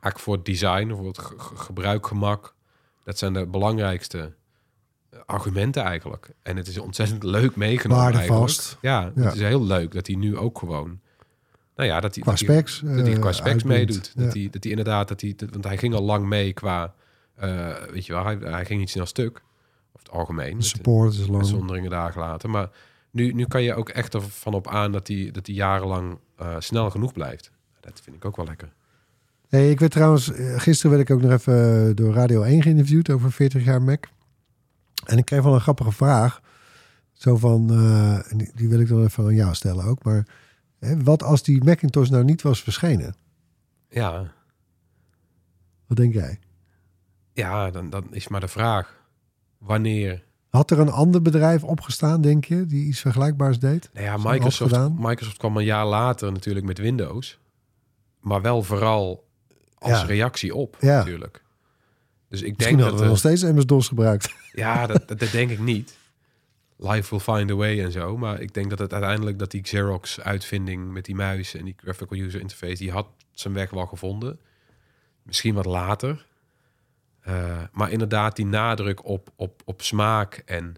[0.00, 1.20] eigenlijk voor het design, voor het
[1.54, 2.54] gebruikgemak.
[3.04, 4.34] Dat zijn de belangrijkste
[5.26, 6.30] argumenten eigenlijk.
[6.42, 8.78] En het is ontzettend leuk meegenomen Waardevast.
[8.80, 11.00] Ja, ja, het is heel leuk dat hij nu ook gewoon...
[11.76, 14.16] Nou ja, dat hij qua specs, dat hij qua specs meedoet.
[14.16, 16.94] Dat, hij, dat hij inderdaad, dat hij, want hij ging al lang mee qua,
[17.42, 19.42] uh, weet je wel, hij, hij ging niet snel stuk.
[19.92, 20.58] Of het algemeen.
[20.58, 21.46] De support is lang.
[21.46, 22.50] Zonderingen dagen later.
[22.50, 22.70] Maar
[23.10, 26.56] nu, nu kan je ook echt ervan op aan dat hij, dat hij jarenlang uh,
[26.58, 27.50] snel genoeg blijft.
[27.80, 28.72] Dat vind ik ook wel lekker.
[29.48, 33.32] Hey, ik werd trouwens, gisteren werd ik ook nog even door Radio 1 geïnterviewd over
[33.32, 34.04] 40 jaar Mac.
[35.04, 36.40] En ik kreeg wel een grappige vraag.
[37.12, 40.04] Zo van, uh, die, die, wil ik dan even aan jou stellen ook.
[40.04, 40.26] Maar
[40.78, 43.14] hè, wat als die Macintosh nou niet was verschenen?
[43.88, 44.32] Ja.
[45.86, 46.38] Wat denk jij?
[47.32, 49.02] Ja, dan, dan is maar de vraag.
[49.58, 50.24] Wanneer?
[50.48, 53.90] Had er een ander bedrijf opgestaan, denk je, die iets vergelijkbaars deed?
[53.92, 57.38] Nou ja, Microsoft, Microsoft kwam een jaar later natuurlijk met Windows.
[58.20, 59.27] Maar wel vooral
[59.78, 60.06] als Ja.
[60.06, 60.96] reactie op, Ja.
[60.98, 61.42] natuurlijk.
[62.28, 63.00] Dus ik Misschien denk dat...
[63.00, 64.34] we nog steeds MS-DOS gebruikt.
[64.52, 65.96] Ja, dat, dat, dat denk ik niet.
[66.76, 68.16] Life will find a way en zo.
[68.16, 72.18] Maar ik denk dat het uiteindelijk dat die Xerox-uitvinding met die muis en die graphical
[72.18, 74.38] user interface, die had zijn weg wel gevonden.
[75.22, 76.26] Misschien wat later.
[77.20, 80.74] Eh, maar inderdaad, die nadruk op, op, op smaak en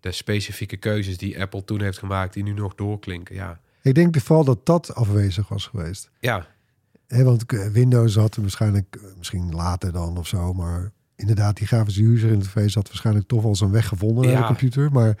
[0.00, 3.34] de specifieke keuzes die Apple toen heeft gemaakt, die nu nog doorklinken.
[3.34, 6.10] Ja, Ik denk vooral dat dat afwezig was geweest.
[6.20, 6.46] ja,
[7.10, 12.02] Want eh, Windows had waarschijnlijk, eh, misschien later dan of zo, maar inderdaad, die grafische
[12.02, 14.92] user interface had waarschijnlijk toch wel zijn weg gevonden naar de computer.
[14.92, 15.18] Maar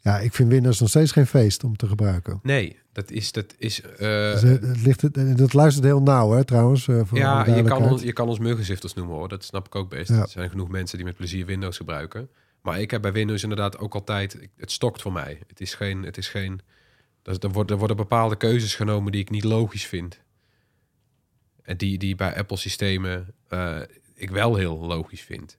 [0.00, 2.40] ja, ik vind Windows nog steeds geen feest om te gebruiken.
[2.42, 3.32] nee, dat is...
[3.32, 6.84] Dat is eh, Dus, het ligt, het, dat luistert heel nauw, hè, trouwens.
[6.84, 9.28] voor Ja, je kan, ons, je kan ons muggenzifters noemen hoor.
[9.28, 10.08] Dat snap ik ook best.
[10.08, 10.20] Ja.
[10.20, 12.28] Er zijn genoeg mensen die met plezier Windows gebruiken.
[12.62, 14.38] Maar ik heb bij Windows inderdaad ook altijd...
[14.56, 15.40] Het stokt voor mij.
[15.46, 16.02] Het is geen...
[16.02, 16.60] Het is geen
[17.22, 20.20] worden, er worden bepaalde keuzes genomen die ik niet logisch vind.
[21.76, 23.80] Die, die bij Apple-systemen eh,
[24.14, 25.58] ik wel heel logisch vind.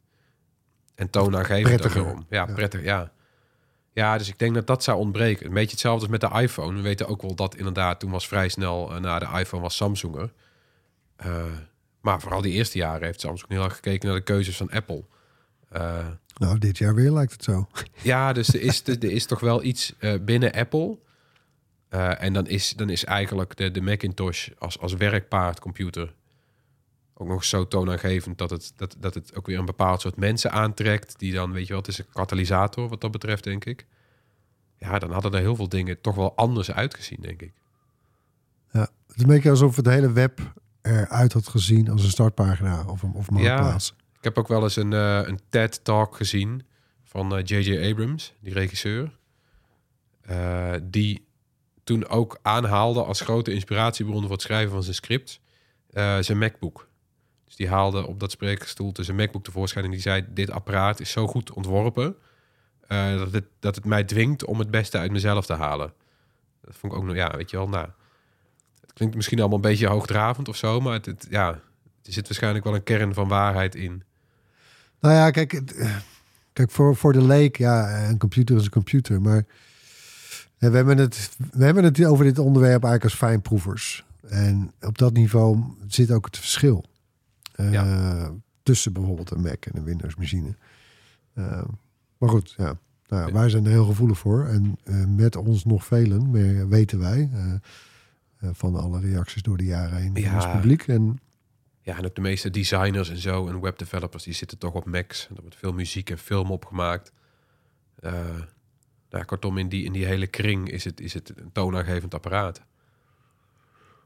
[0.96, 2.26] En toonaangevend ook erom.
[2.30, 2.54] Ja, Ja.
[2.54, 3.12] prettig, ja.
[3.94, 5.46] Ja, dus ik denk dat dat zou ontbreken.
[5.46, 6.76] Een beetje hetzelfde als met de iPhone.
[6.76, 8.00] We weten ook wel dat inderdaad...
[8.00, 10.34] toen was vrij snel eh, na de iPhone was Samsung er.
[11.16, 11.46] Eh,
[12.02, 15.04] maar vooral die eerste jaren heeft Samsung heel erg gekeken naar de keuzes van Apple.
[16.38, 17.68] Nou, dit jaar weer lijkt het zo.
[18.02, 20.98] ja, dus er is, er is toch wel iets binnen Apple.
[21.94, 26.16] Eh, en dan is, dan is eigenlijk de, de Macintosh als, als werkpaardcomputer
[27.14, 30.52] ook nog zo toonaangevend dat het, dat, dat het ook weer een bepaald soort mensen
[30.52, 31.20] aantrekt.
[31.20, 33.86] Die dan, weet je wel, het is een katalysator wat dat betreft, denk ik.
[34.78, 37.54] Ja, dan hadden er heel veel dingen toch wel anders uitgezien, denk ik.
[38.72, 40.40] Ja, het is een beetje alsof het hele web
[40.82, 43.96] eruit had gezien als een startpagina of een of marktplaats.
[44.18, 46.64] Ik heb ook wel eens een, eh, een TED-talk gezien
[47.04, 47.90] van eh, J.J.
[47.90, 49.18] Abrams, die regisseur.
[50.22, 51.32] Eh, die
[51.84, 55.40] toen ook aanhaalde als grote inspiratiebron voor het schrijven van zijn script
[55.90, 56.88] eh, zijn MacBook.
[57.46, 61.12] Dus die haalde op dat spreekstoel zijn MacBook tevoorschijn en die zei: Dit apparaat is
[61.12, 62.16] zo goed ontworpen
[62.88, 65.94] eh, dat, het, dat het mij dwingt om het beste uit mezelf te halen.
[66.62, 67.88] Dat vond ik ook nog, ja, weet je wel, nou.
[68.82, 71.50] Het klinkt misschien allemaal een beetje hoogdravend of zo, maar het, het- ja,
[72.04, 74.04] er zit waarschijnlijk wel een kern van waarheid in.
[75.00, 75.96] Nou ja, kijk, eh,
[76.54, 79.22] kijk voor, voor de leek, ja, een computer is een computer.
[79.22, 79.46] Maar
[80.70, 84.06] we hebben, het, we hebben het over dit onderwerp eigenlijk als fijnproevers.
[84.28, 86.86] En op dat niveau zit ook het verschil.
[87.56, 88.30] eh,
[88.64, 90.56] Tussen bijvoorbeeld een Mac en een Windows machine.
[91.34, 91.64] Eh,
[92.18, 92.78] maar goed, ja.
[93.08, 94.46] Nou, ja, wij zijn er heel gevoelig voor.
[94.46, 97.30] En eh, met ons nog velen, meer weten wij.
[98.52, 100.36] van alle reacties door de jaren heen in Ja.
[100.36, 100.88] ons publiek.
[100.88, 101.20] En
[101.82, 105.28] Ja, en ook de meeste designers en zo en webdevelopers, die zitten toch op Macs.
[105.36, 107.12] Er wordt veel muziek en film opgemaakt.
[109.22, 112.62] Kortom, in die, in die hele kring is het, is het een toonaangevend apparaat.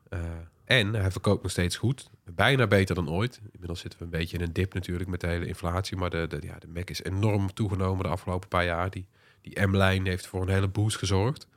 [0.10, 0.20] Eh,
[0.66, 2.10] en hij verkoopt nog steeds goed.
[2.24, 3.42] Bijna beter dan ooit.
[3.52, 5.98] Inmiddels zitten we een beetje in een dip natuurlijk met de hele inflatie.
[5.98, 8.90] Maar de, de, ja, de Mac is enorm toegenomen de afgelopen paar jaar.
[8.90, 9.06] Die,
[9.42, 11.48] die M-lijn heeft voor een hele boost gezorgd.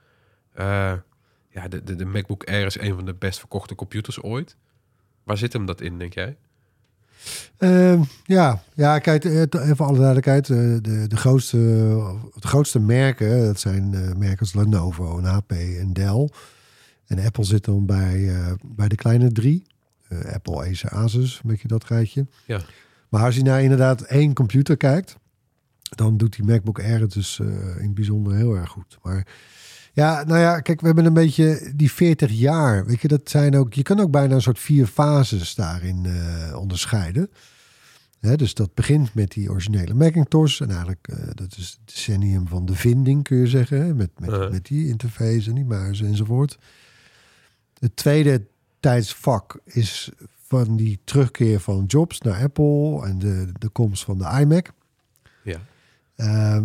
[0.53, 0.95] Eh,
[1.49, 4.57] ja, de, de, de MacBook Air is een van de best verkochte computers ooit.
[5.23, 6.37] Waar zit hem dat in, denk jij?
[7.59, 10.51] Ehm, ja, ja, kijk, eh, even alle duidelijkheid.
[10.51, 11.57] eh, De, de, grootste,
[12.41, 16.29] de grootste merken, dat zijn eh, merken als Lenovo en HP en Dell.
[17.07, 19.67] En Apple zit dan bij, eh, bij de kleine drie.
[20.09, 22.27] Eh, Apple, Acer, Asus, een beetje dat rijtje.
[22.47, 22.61] Ja.
[23.09, 25.17] Maar als je naar inderdaad één computer kijkt,
[25.97, 28.99] dan doet die MacBook Air het dus eh, in het bijzonder heel erg goed.
[29.03, 29.27] Maar
[29.93, 32.87] ja, nou ja, kijk, we hebben een beetje die 40 jaar.
[32.87, 33.75] Weet je, dat zijn ook.
[33.75, 37.31] Je kan ook bijna een soort vier fases daarin eh, onderscheiden.
[38.21, 40.61] Dus dat begint met die originele Macintosh.
[40.61, 43.81] En eigenlijk, eh, dat is het decennium van de vinding, kun je zeggen.
[43.81, 44.51] Hè, met, met, Uh-huh.
[44.51, 46.59] met die interface en die muizen enzovoort.
[47.79, 48.47] Het tweede
[48.81, 50.11] tijdsvak is
[50.47, 54.73] van die terugkeer van Jobs naar Apple en de, de komst van de iMac.
[55.43, 55.61] Ja.
[56.17, 56.65] Ehm,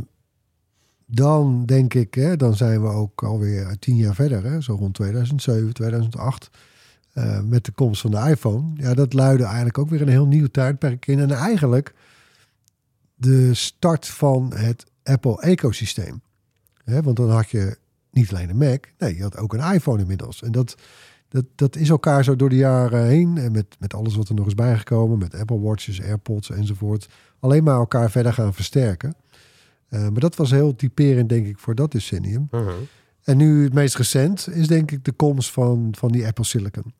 [1.06, 4.94] dan denk ik, hè, dan zijn we ook alweer tien jaar verder, hè, zo rond
[4.94, 6.50] 2007, 2008,
[7.14, 8.72] eh, met de komst van de iPhone.
[8.76, 11.20] Ja, dat luidde eigenlijk ook weer een heel nieuw tijdperk in.
[11.20, 11.94] En eigenlijk
[13.16, 16.22] de start van het Apple-ecosysteem.
[16.86, 17.78] Want dan had je
[18.12, 20.44] niet alleen een Mac, nee, je had ook een iPhone inmiddels.
[20.44, 20.76] En dat,
[21.30, 24.36] dat, dat is elkaar zo door de jaren heen, en met, met alles wat er
[24.36, 29.16] nog is bijgekomen, met Apple Watches, AirPods enzovoort, alleen maar elkaar verder gaan versterken.
[29.90, 32.48] Eh, maar dat was heel typerend, denk ik, voor dat decennium.
[32.52, 32.74] Uh-huh.
[33.24, 36.94] En nu het meest recent is denk ik de komst van, van die Apple Silicon.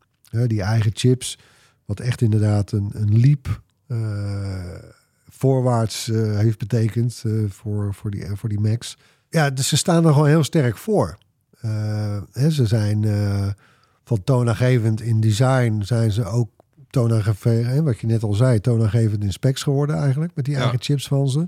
[0.46, 1.38] Die eigen chips,
[1.84, 3.98] wat echt inderdaad een, een leap eh,
[5.28, 8.96] voorwaarts eh, heeft betekend voor, voor, die, voor die Macs.
[9.28, 11.18] Ja, dus ze staan er gewoon heel sterk voor.
[12.32, 13.04] Hè, ze zijn
[14.04, 16.50] van toonaangevend in design, zijn ze ook
[16.90, 20.60] toonaangevend, wat je net al zei, toonaangevend in specs geworden eigenlijk, met die Ja.
[20.60, 21.46] eigen chips van ze.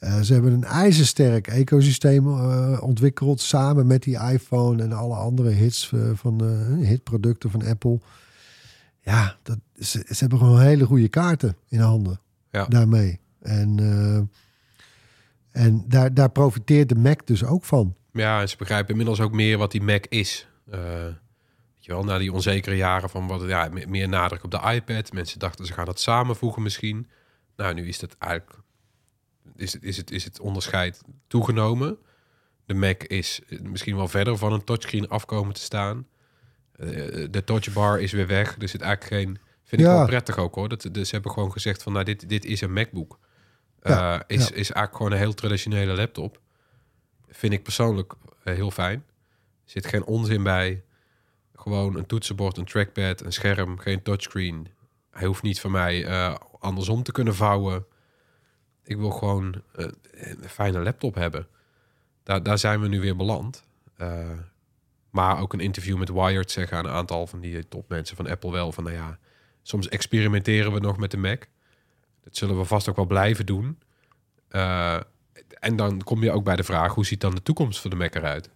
[0.00, 5.48] Eh, ze hebben een ijzersterk ecosysteem eh, ontwikkeld samen met die iPhone en alle andere
[5.50, 6.42] hits eh, van
[6.82, 8.00] hitproducten van Apple.
[9.00, 12.64] Ja, dat, ze, ze hebben gewoon hele goede kaarten in handen Ja.
[12.66, 13.20] daarmee.
[13.40, 13.78] En,
[15.50, 17.94] en daar, daar profiteert de Mac dus ook van.
[18.12, 20.48] Ja, en ze begrijpen inmiddels ook meer wat die Mac is.
[20.64, 21.14] Weet
[21.78, 25.12] je wel, na die onzekere jaren van wat, ja, me- meer nadruk op de iPad.
[25.12, 27.08] Mensen dachten ze gaan dat samenvoegen misschien.
[27.56, 28.52] Nou, nu is dat eigenlijk
[29.56, 31.98] is het, is het, is het onderscheid toegenomen.
[32.66, 36.06] De Mac is eh, misschien wel verder van een touchscreen afkomen te staan.
[36.72, 36.86] Eh,
[37.30, 38.56] de touchbar is weer weg.
[38.58, 39.38] Er zit eigenlijk geen.
[39.64, 40.68] Vind ik wel prettig ook hoor.
[40.68, 43.18] Dat, dus ze hebben gewoon gezegd van nou, dit, dit is een MacBook.
[43.82, 44.54] Ja, Eh, is, ja.
[44.54, 46.40] is eigenlijk gewoon een heel traditionele laptop.
[47.28, 49.04] Vind ik persoonlijk eh, heel fijn.
[49.64, 50.84] Er zit geen onzin bij.
[51.54, 54.68] Gewoon een toetsenbord, een trackpad, een scherm, geen touchscreen.
[55.10, 57.86] Hij hoeft niet van mij eh, andersom te kunnen vouwen.
[58.90, 61.46] Ik wil gewoon eh, een fijne laptop hebben.
[62.22, 63.64] Daar, daar zijn we nu weer beland.
[63.96, 64.28] Eh,
[65.10, 68.50] maar ook een interview met Wired zeggen aan een aantal van die topmensen van Apple
[68.50, 69.18] wel van, nou ja,
[69.62, 71.42] soms experimenteren we nog met de Mac.
[72.24, 73.78] Dat zullen we vast ook wel blijven doen.
[74.48, 75.00] Eh,
[75.60, 77.96] en dan kom je ook bij de vraag, hoe ziet dan de toekomst van de
[77.96, 78.50] Mac eruit?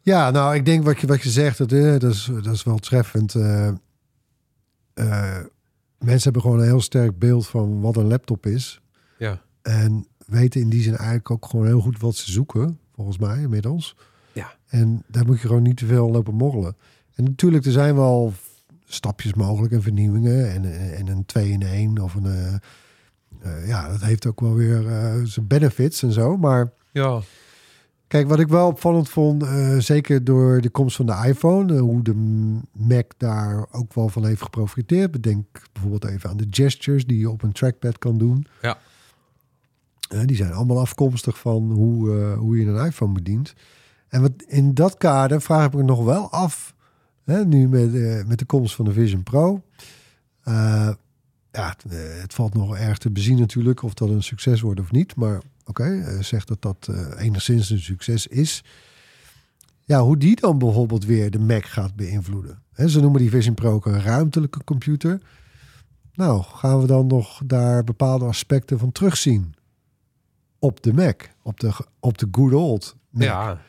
[0.00, 2.78] Ja, nou, ik denk wat je, wat je zegt, dat, dat, is, dat is wel
[2.78, 3.34] treffend.
[4.94, 5.40] Eh,
[6.02, 8.80] mensen hebben gewoon een heel sterk beeld van wat een laptop is.
[9.18, 13.18] Ja, En weten in die zin eigenlijk ook gewoon heel goed wat ze zoeken, volgens
[13.18, 13.96] mij inmiddels.
[14.32, 14.56] Ja.
[14.66, 16.76] En daar moet je gewoon niet te veel lopen morrelen.
[17.14, 18.32] En natuurlijk, er zijn wel
[18.84, 20.52] stapjes mogelijk en vernieuwingen.
[20.52, 20.64] En,
[20.96, 22.26] en een 2 in 1 of een...
[22.26, 22.54] eh,
[23.40, 26.36] eh, ja, dat heeft ook wel weer eh, zijn benefits en zo.
[26.36, 27.20] Maar ja.
[28.12, 31.80] Kijk, wat ik wel opvallend vond, eh, zeker door de komst van de iPhone, eh,
[31.80, 32.14] hoe de
[32.72, 35.10] Mac daar ook wel van heeft geprofiteerd.
[35.10, 38.46] Bedenk bijvoorbeeld even aan de gestures die je op een trackpad kan doen.
[38.62, 38.78] Ja.
[40.08, 43.54] Eh, die zijn allemaal afkomstig van hoe, hoe je een iPhone bedient.
[44.08, 46.74] En wat in dat kader vraag ik me nog wel af,
[47.24, 47.92] hè, nu met,
[48.26, 49.62] met de komst van de Vision Pro.
[50.44, 50.96] Ja,
[51.50, 51.84] het,
[52.20, 55.16] het valt nog erg te bezien natuurlijk of dat een succes wordt of niet.
[55.16, 58.64] Maar oké, eh, zeg dat dat eh, enigszins een succes is.
[59.84, 62.62] Ja, hoe die dan bijvoorbeeld weer de Mac gaat beïnvloeden.
[62.86, 65.20] Ze noemen die Vision Pro ook een ruimtelijke computer.
[66.14, 69.54] Nou, gaan we dan nog daar bepaalde aspecten van terugzien?
[70.58, 73.22] Op de Mac, op de, op de good old Mac.
[73.22, 73.60] Ja,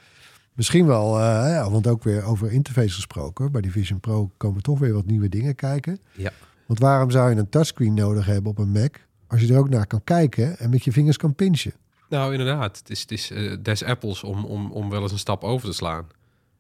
[0.54, 3.52] Misschien wel, eh, ja, want ook weer over interface gesproken.
[3.52, 6.00] Bij die Vision Pro komen toch weer wat nieuwe dingen kijken.
[6.12, 6.32] Ja.
[6.66, 8.96] Want waarom zou je een touchscreen nodig hebben op een Mac...
[9.28, 11.74] als je er ook naar kan kijken en met je vingers kan pinchen?
[12.10, 12.78] Nou inderdaad.
[12.78, 15.68] Het is, het is eh, des apples om, om, om wel eens een stap over
[15.68, 16.08] te slaan.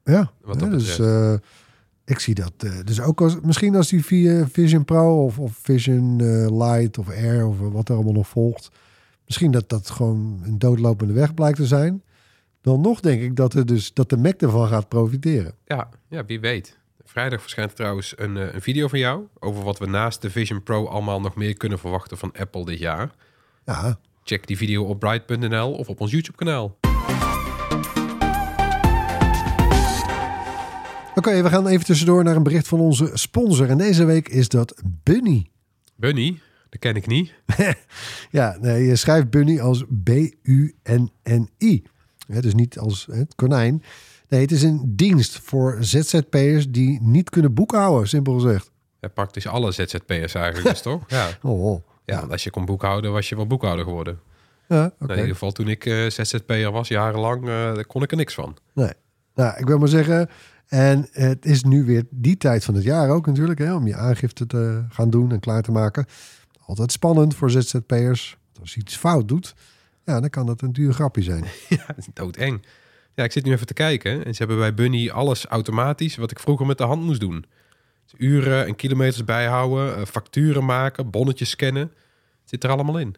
[0.03, 1.33] Ja, Wat ja, dus eh,
[2.05, 2.53] ik zie dat.
[2.57, 6.15] eh, dus ook als, misschien als die via Vision Pro of, of Vision
[6.63, 8.69] Lite of Air of wat er allemaal nog volgt.
[9.25, 12.03] Misschien dat dat gewoon een doodlopende weg blijkt te zijn.
[12.61, 15.53] Dan nog denk ik dat, er dus, dat de Mac ervan gaat profiteren.
[15.65, 16.77] Ja, ja, wie weet.
[17.05, 20.63] Vrijdag verschijnt er trouwens een, een video van jou over wat we naast de Vision
[20.63, 23.11] Pro allemaal nog meer kunnen verwachten van Apple dit jaar.
[23.65, 26.77] Ja, Check die video op bright.nl of op ons YouTube kanaal.
[31.15, 33.69] Oké, we gaan even tussendoor naar een bericht van onze sponsor.
[33.69, 35.49] En deze week is dat Bunny.
[35.95, 37.33] Bunny, dat ken ik niet.
[38.31, 41.83] Ja, nee, je schrijft Bunny als B-U-N-N-I.
[42.27, 43.83] Dus niet als het konijn.
[44.27, 48.71] Nee, het is een dienst voor ZZP'ers die niet kunnen boekhouden, simpel gezegd.
[48.99, 51.03] Hij pakt dus alle ZZP'ers eigenlijk, dus toch?
[51.07, 51.29] Ja.
[51.41, 51.83] Oh, oh.
[52.05, 54.19] Ja, want als je kon boekhouden, was je wel boekhouder geworden.
[54.67, 55.11] Ja, oké.
[55.11, 58.33] In ieder geval toen ik eh ZZP'er was, jarenlang, eh, daar kon ik er niks
[58.33, 58.57] van.
[58.73, 58.91] Nee.
[59.35, 60.29] Nou, ik wil maar zeggen.
[60.67, 63.95] En het is nu weer die tijd van het jaar ook natuurlijk, hè, om je
[63.95, 66.05] aangifte te gaan doen en klaar te maken.
[66.65, 68.37] Altijd spannend voor ZZP'ers.
[68.59, 69.55] Als je iets fout doet,
[70.05, 71.43] ja, dan kan dat een duur grapje zijn.
[71.69, 72.65] Ja, doodeng.
[73.13, 74.25] Ja, ik zit nu even te kijken.
[74.25, 77.45] En ze hebben bij Bunny alles automatisch wat ik vroeger met de hand moest doen.
[78.17, 81.91] Uren en kilometers bijhouden, eh, facturen maken, bonnetjes scannen.
[82.43, 83.15] Zit er allemaal in.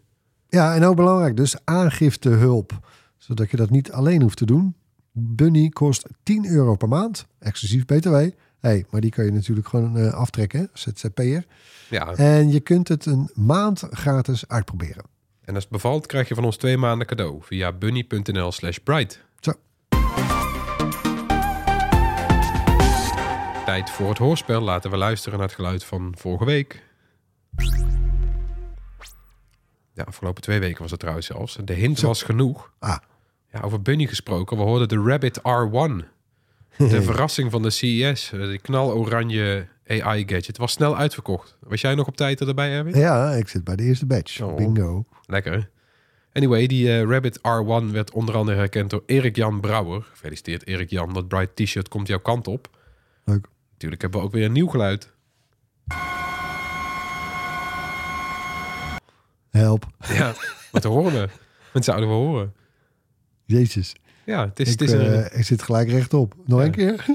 [0.50, 2.80] Ja, en ook belangrijk, dus aangiftehulp.
[3.18, 4.76] Zodat je dat niet alleen hoeft te doen.
[5.12, 8.16] Bunny kost 10 euro per maand, exclusief BTW.
[8.60, 11.46] Hey, maar die kan je natuurlijk gewoon eh, aftrekken, ZZP'er.
[11.90, 15.04] Ja, En je kunt het een maand gratis uitproberen.
[15.42, 19.25] en als het bevalt krijg je van ons twee maanden cadeau via bunny.nl slash bright.
[23.66, 24.62] Tijd voor het hoorspel.
[24.62, 26.84] Laten we luisteren naar het geluid van vorige week.
[29.94, 31.58] Ja, afgelopen twee weken was het trouwens zelfs.
[31.64, 32.72] De hint was genoeg.
[32.80, 32.98] Ah,
[33.52, 34.58] Ja, over Bunny gesproken.
[34.58, 36.06] We hoorden de Rabbit R1.
[36.78, 38.30] De verrassing van de CES.
[38.34, 40.48] Die knaloranje AI-gadget.
[40.48, 41.58] Het was snel uitverkocht.
[41.60, 42.96] Was jij nog op tijd erbij, Erwin?
[43.00, 44.42] ja, ik zit bij de eerste batch.
[44.42, 44.56] Oh.
[44.56, 45.06] Bingo.
[45.26, 45.70] Lekker.
[46.34, 50.02] Anyway, die eh, Rabbit R1 werd onder andere herkend door Erik-Jan Brouwer.
[50.12, 51.14] Gefeliciteerd Erik-Jan.
[51.14, 52.70] Dat Bright T-shirt komt jouw kant op.
[53.24, 53.48] Leuk.
[53.76, 55.14] Natuurlijk hebben we ook weer een nieuw geluid.
[59.50, 59.86] Help.
[60.08, 60.34] Ja,
[60.72, 61.30] wat horen we?
[61.74, 62.54] Wat zouden we horen?
[63.46, 63.96] Jezus.
[64.26, 65.24] Ja, het is, Ik, het is een...
[65.24, 66.36] eh, ik zit gelijk rechtop.
[66.46, 66.66] Nog Ja.
[66.66, 67.06] een keer?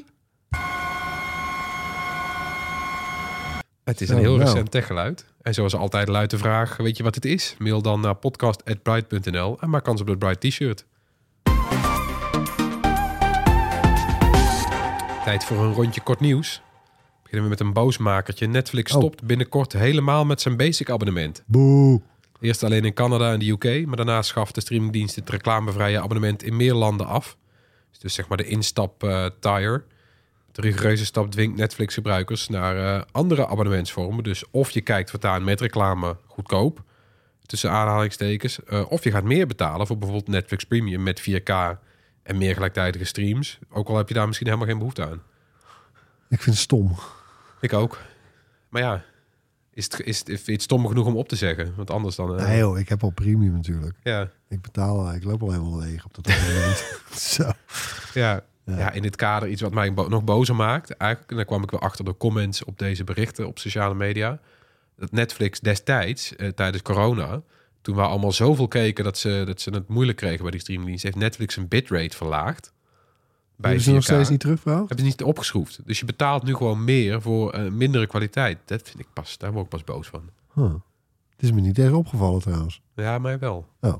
[3.84, 4.44] Het is een Oh, heel nou.
[4.50, 5.24] recent techgeluid.
[5.42, 7.54] En zoals altijd luidt de vraag, weet je wat het is?
[7.58, 10.84] Mail dan naar podcast.bright.nl en maak kans op het Bright t-shirt.
[15.30, 16.62] Tijd voor een rondje kort nieuws.
[17.22, 18.46] Beginnen we met een boosmakertje.
[18.46, 18.98] Netflix Oh.
[18.98, 21.42] stopt binnenkort helemaal met zijn basic abonnement.
[21.46, 22.00] Boe.
[22.40, 26.42] Eerst alleen in Canada en de UK, maar daarna schaft de streamingdienst het reclamevrije abonnement
[26.42, 27.36] in meer landen af.
[27.98, 29.26] Dus zeg maar de instap eh.
[30.52, 34.24] De rigoureuze stap dwingt Netflix gebruikers naar eh, andere abonnementsvormen.
[34.24, 36.82] Dus of je kijkt voortaan met reclame goedkoop,
[37.46, 41.78] tussen aanhalingstekens, eh, of je gaat meer betalen voor bijvoorbeeld Netflix Premium met 4K
[42.22, 43.58] en meer gelijktijdige streams.
[43.70, 45.22] Ook al heb je daar misschien helemaal geen behoefte aan.
[46.28, 46.94] Ik vind het stom.
[47.60, 47.98] Ik ook.
[48.68, 49.04] Maar ja,
[49.74, 51.72] is het, is het, het stom genoeg om op te zeggen?
[51.76, 52.38] Want anders dan...
[52.38, 53.96] eh, Nee joh, ik heb al premium natuurlijk.
[54.02, 54.30] ja.
[54.48, 57.00] Ik betaal, ik loop al helemaal leeg op dat abonnement.
[57.14, 57.50] Zo.
[58.14, 58.92] Ja, ja.
[58.92, 60.90] in dit kader iets wat mij bo- nog bozer maakt.
[60.90, 64.40] Eigenlijk, en daar kwam ik wel achter de comments op deze berichten op sociale media.
[64.96, 67.42] Dat Netflix destijds, eh, tijdens corona,
[67.82, 71.04] toen we allemaal zoveel keken dat ze, dat ze het moeilijk kregen bij die streamingdienst,
[71.04, 72.72] heeft Netflix een bitrate verlaagd.
[73.56, 74.06] Bij Hebben ze nog 4K.
[74.06, 74.78] steeds niet terugvraagd?
[74.78, 75.80] Hebben ze niet opgeschroefd.
[75.84, 78.58] Dus je betaalt nu gewoon meer voor eh, mindere kwaliteit.
[78.64, 80.22] Dat vind ik pas, daar word ik pas boos van.
[80.54, 80.74] Huh.
[81.30, 82.80] Het is me niet tegen opgevallen trouwens.
[82.94, 83.66] Ja, mij wel.
[83.80, 83.94] Oh.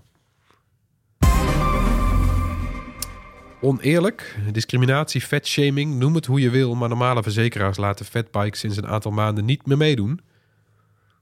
[3.60, 8.86] Oneerlijk, discriminatie, vetshaming, noem het hoe je wil, maar normale verzekeraars laten fatbikes sinds een
[8.86, 10.20] aantal maanden niet meer meedoen.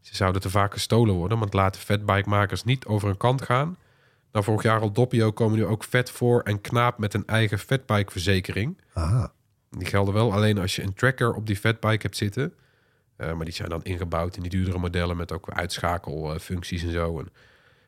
[0.09, 3.77] Ze zouden te vaak gestolen worden, want laten fatbikemakers niet over een kant gaan.
[4.33, 7.59] Nou, vorig jaar al Doppio komen nu ook vet voor en knaap met een eigen
[7.59, 8.79] fatbike-verzekering.
[8.93, 9.33] Aha.
[9.71, 12.55] Die gelden wel alleen als je een tracker op die fatbike hebt zitten.
[13.17, 17.19] Eh, maar die zijn dan ingebouwd in die duurdere modellen met ook uitschakelfuncties en zo.
[17.19, 17.29] En,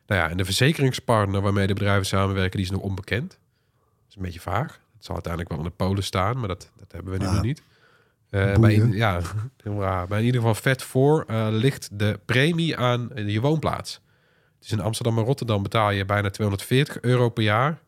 [0.07, 3.29] nou ja, en de verzekeringspartner waarmee de bedrijven samenwerken, die is nog onbekend.
[3.29, 4.79] Dat is een beetje vaag.
[4.95, 7.33] Het zal uiteindelijk wel in de Polen staan, maar dat, dat hebben we nu Ah.
[7.33, 7.63] nog niet.
[8.31, 9.21] In- ja.
[10.09, 14.01] Maar in ieder geval vet voor eh, ligt de premie aan je woonplaats.
[14.59, 17.81] Dus in Amsterdam en Rotterdam betaal je bijna 240 euro per jaar.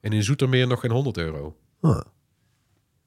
[0.00, 1.56] En in Zoetermeer nog geen 100 euro.
[1.80, 2.00] Huh.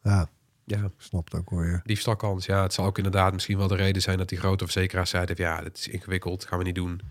[0.03, 0.27] Ja,
[0.65, 1.81] Ja, ik snap het ook wel weer.
[1.83, 2.45] diefstalkans.
[2.45, 5.35] Ja, het zal ook inderdaad misschien wel de reden zijn dat die grote verzekeraars zeiden...
[5.39, 7.01] ja, dit is ingewikkeld, gaan we niet doen.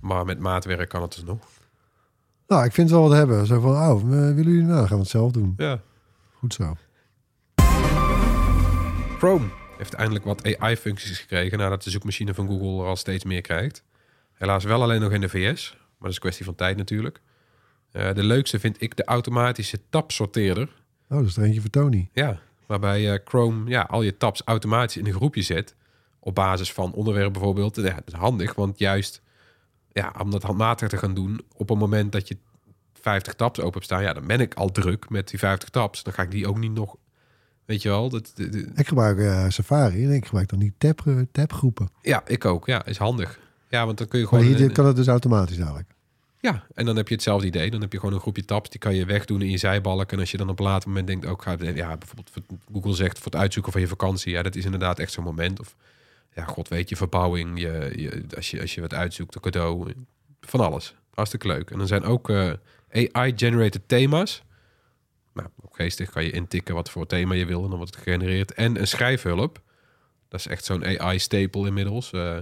[0.00, 1.46] Maar met maatwerk kan het dus nog.
[2.46, 3.46] Nou, ik vind het wel wat hebben.
[3.46, 5.54] Zo van, oh, willen jullie nou, gaan we het zelf doen.
[5.56, 5.80] Ja.
[6.32, 6.76] Goed zo.
[9.22, 11.58] Chrome heeft eindelijk wat AI-functies gekregen...
[11.58, 13.84] nadat de zoekmachine van Google er al steeds meer krijgt.
[14.32, 15.70] Helaas wel alleen nog in de VS.
[15.70, 17.20] Maar dat is een kwestie van tijd natuurlijk.
[17.90, 20.68] Eh, de leukste vind ik de automatische tabsorteerder.
[21.08, 22.08] Oh, dat is er eentje voor Tony.
[22.12, 25.74] Ja, waarbij eh, Chrome ja, al je tabs automatisch in een groepje zet.
[26.18, 27.76] Op basis van onderwerp bijvoorbeeld.
[27.76, 29.22] Ja, dat is handig, want juist
[29.92, 31.40] ja, om dat handmatig te gaan doen...
[31.56, 32.36] op het moment dat je
[32.92, 34.02] 50 tabs open hebt staan...
[34.02, 36.02] ja, dan ben ik al druk met die 50 tabs.
[36.02, 36.96] Dan ga ik die ook niet nog...
[37.72, 38.08] Weet je wel?
[38.08, 41.88] Dat, de- de- Ik gebruik eh, Safari en ik gebruik dan die tab, eh, tabgroepen.
[42.02, 42.66] ja, ik ook.
[42.66, 43.38] Ja, is handig.
[43.68, 44.56] Ja, want dan kun je Maar gewoon...
[44.56, 45.88] hier een- kan het dus automatisch dadelijk.
[46.40, 47.70] Ja, en dan heb je hetzelfde idee.
[47.70, 50.12] Dan heb je gewoon een groepje tabs, die kan je wegdoen in je zijbalk.
[50.12, 52.42] En als je dan op een later moment denkt, ook ga ja, bijvoorbeeld voor-
[52.72, 54.32] Google zegt voor het uitzoeken van je vakantie.
[54.32, 55.60] Ja, dat is inderdaad echt zo'n moment.
[55.60, 55.76] Of
[56.34, 57.60] ja, god weet je, verbouwing.
[57.60, 59.92] Je, je, als, je, als je wat uitzoekt, een cadeau.
[60.40, 60.94] Van alles.
[61.14, 61.70] Hartstikke leuk.
[61.70, 62.50] En dan zijn ook eh,
[63.12, 64.42] AI-generated thema's.
[65.34, 68.04] Nou, ook geestig kan je intikken wat voor thema je wil en dan wordt het
[68.04, 68.52] gegenereerd.
[68.52, 69.60] En een schrijfhulp.
[70.28, 72.12] Dat is echt zo'n AI-stapel inmiddels.
[72.12, 72.38] Eh,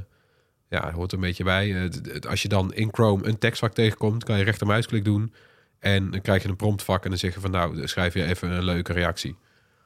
[0.68, 1.84] ja, hoort er een beetje bij.
[1.84, 5.34] Eh, als je dan in Chrome een tekstvak tegenkomt, kan je rechtermuisklik doen.
[5.78, 8.50] En dan krijg je een promptvak en dan zeg je van nou, schrijf je even
[8.50, 9.36] een leuke reactie.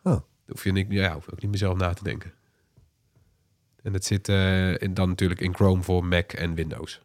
[0.02, 0.12] Oh.
[0.12, 2.32] Dan hoef je niet, ja, hoef ook niet meer zelf na te denken.
[3.82, 7.00] En dat zit eh, in, dan natuurlijk in Chrome voor Mac en Windows.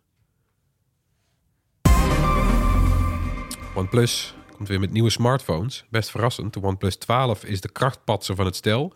[3.76, 5.86] OnePlus komt weer met nieuwe smartphones.
[5.90, 6.54] Best verrassend.
[6.54, 8.94] De OnePlus 12 is de krachtpatser van het stel.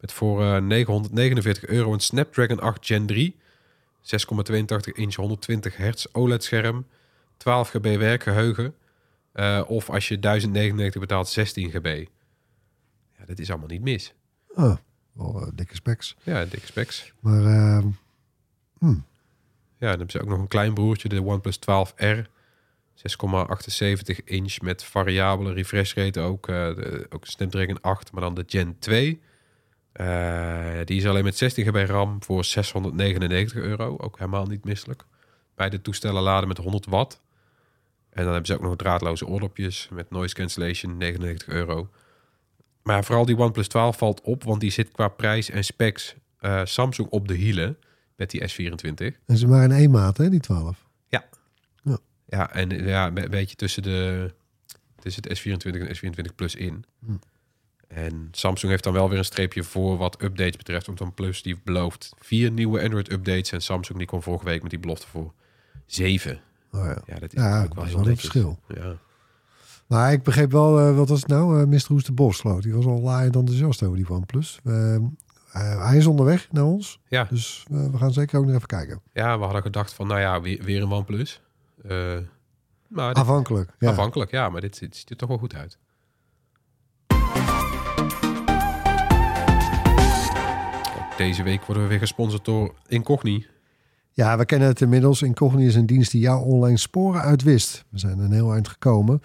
[0.00, 3.36] Met voor eh, 949 euro een Snapdragon 8 Gen 3.
[4.02, 6.86] 6,82 inch 120 hertz OLED-scherm.
[7.36, 8.74] 12 GB werkgeheugen.
[9.32, 12.06] Eh, of als je 1099 betaalt, 16 GB.
[13.18, 14.14] Ja, dat is allemaal niet mis.
[14.54, 14.76] Oh,
[15.12, 16.16] wel eh, dikke specs.
[16.22, 17.12] Ja, dikke specs.
[17.20, 17.88] Maar ehm,
[19.78, 22.34] Ja, dan hebben ze ook nog een klein broertje, de OnePlus 12R.
[22.96, 26.46] 6,78 inch met variabele refresh rate ook.
[26.46, 29.20] de, ook Snapdragon 8, maar dan de Gen 2.
[29.96, 33.96] Eh, die is alleen met 16 GB RAM voor 699 euro.
[33.98, 35.04] Ook helemaal niet misselijk.
[35.54, 37.20] Beide toestellen laden met 100 watt.
[38.10, 41.88] En dan hebben ze ook nog draadloze oordopjes met noise cancellation, 99 euro.
[42.82, 46.60] Maar vooral die OnePlus 12 valt op, want die zit qua prijs en specs eh,
[46.64, 47.78] Samsung op de hielen
[48.16, 49.16] met die S24.
[49.26, 50.85] en ze maar in één maat, hè, die 12.
[52.26, 54.32] Ja, en ja, een beetje tussen de
[54.98, 56.84] tussen het S24 en S24 Plus in.
[57.06, 57.12] Hm.
[57.88, 60.86] En Samsung heeft dan wel weer een streepje voor wat updates betreft.
[60.86, 63.52] Want dan Plus die belooft vier nieuwe Android updates.
[63.52, 65.32] En Samsung die kwam vorige week met die belofte voor
[65.86, 66.40] zeven.
[66.72, 67.02] Oh, ja.
[67.06, 68.58] Ja, dat is Ja, dat is heel wel een verschil.
[68.68, 68.96] Ja.
[69.86, 71.60] Maar ik begreep wel, eh, wat was het nou?
[71.60, 71.86] Eh Mr.
[71.88, 72.04] Hoes
[72.42, 72.60] de.
[72.60, 74.60] Die was al laaiend enthousiast over die OnePlus.
[74.64, 75.02] Ehm,
[75.52, 77.00] eh, hij is onderweg naar ons.
[77.08, 77.26] Ja.
[77.30, 79.00] Dus we gaan zeker ook nog even kijken.
[79.12, 81.40] ja, we hadden gedacht van, nou ja, weer, weer een OnePlus.
[82.88, 83.70] Maar dit- Afhankelijk.
[83.78, 83.88] Ja.
[83.90, 84.48] afhankelijk, ja.
[84.48, 85.78] Maar dit, dit ziet er toch wel goed uit.
[91.16, 93.46] Deze week worden we weer gesponsord door Incogni.
[94.12, 95.22] Ja, we kennen het inmiddels.
[95.22, 97.84] Incogni is een dienst die jouw online sporen uitwist.
[97.88, 99.22] We zijn een heel eind gekomen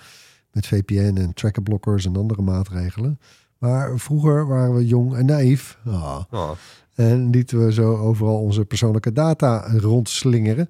[0.52, 3.20] met VPN en trackerblokkers en andere maatregelen.
[3.58, 5.78] Maar vroeger waren we jong en naïef.
[5.86, 6.22] Ah.
[6.32, 6.52] Oh.
[6.96, 10.70] En lieten we zo overal onze persoonlijke data rondslingeren.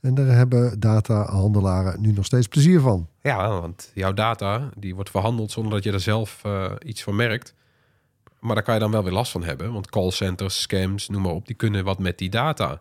[0.00, 3.08] En daar hebben datahandelaren nu nog steeds plezier van.
[3.22, 7.16] Ja, want jouw data die wordt verhandeld zonder dat je er zelf eh, iets van
[7.16, 7.54] merkt.
[8.40, 9.72] Maar daar kan je dan wel weer last van hebben.
[9.72, 12.80] Want callcenters, scams, noem maar op, die kunnen wat met die data.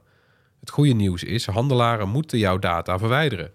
[0.59, 3.45] Het goede nieuws is, handelaren moeten jouw data verwijderen.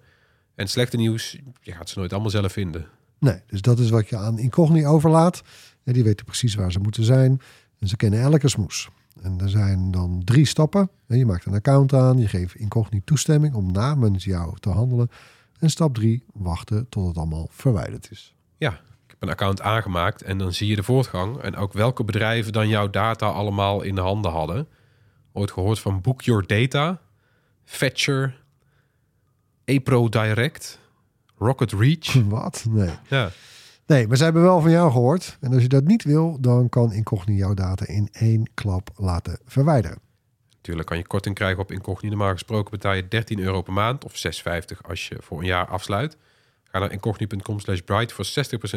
[0.54, 2.86] En het slechte nieuws, je gaat ze nooit allemaal zelf vinden.
[3.18, 5.42] Nee, dus dat is wat je aan Incogni overlaat.
[5.84, 7.40] En die weten precies waar ze moeten zijn.
[7.78, 8.88] En ze kennen elke smoes.
[9.22, 10.90] En er zijn dan drie stappen.
[11.06, 12.18] En je maakt een account aan.
[12.18, 15.10] Je geeft Incogni toestemming om namens jou te handelen.
[15.58, 18.34] En stap drie, wachten tot het allemaal verwijderd is.
[18.56, 21.38] Ja, ik heb een account aangemaakt en dan zie je de voortgang.
[21.38, 24.68] En ook welke bedrijven dan jouw data allemaal in de handen hadden.
[25.32, 27.00] Ooit gehoord van Book Your Data,
[27.64, 28.42] Fetcher,
[29.64, 30.78] Apro Direct,
[31.38, 32.12] Rocket Reach.
[32.28, 32.64] Wat?
[32.68, 32.90] Nee.
[33.08, 33.30] Ja,
[33.86, 35.36] Nee, maar ze hebben wel van jou gehoord.
[35.40, 39.38] En als je dat niet wil, dan kan Incogni jouw data in één klap laten
[39.46, 39.98] verwijderen.
[40.56, 42.08] natuurlijk kan je korting krijgen op Incogni.
[42.08, 45.66] Normaal gesproken betaal je 13 euro per maand of 6,50 als je voor een jaar
[45.66, 46.16] afsluit.
[46.64, 48.26] Ga naar incogni.com slash bright voor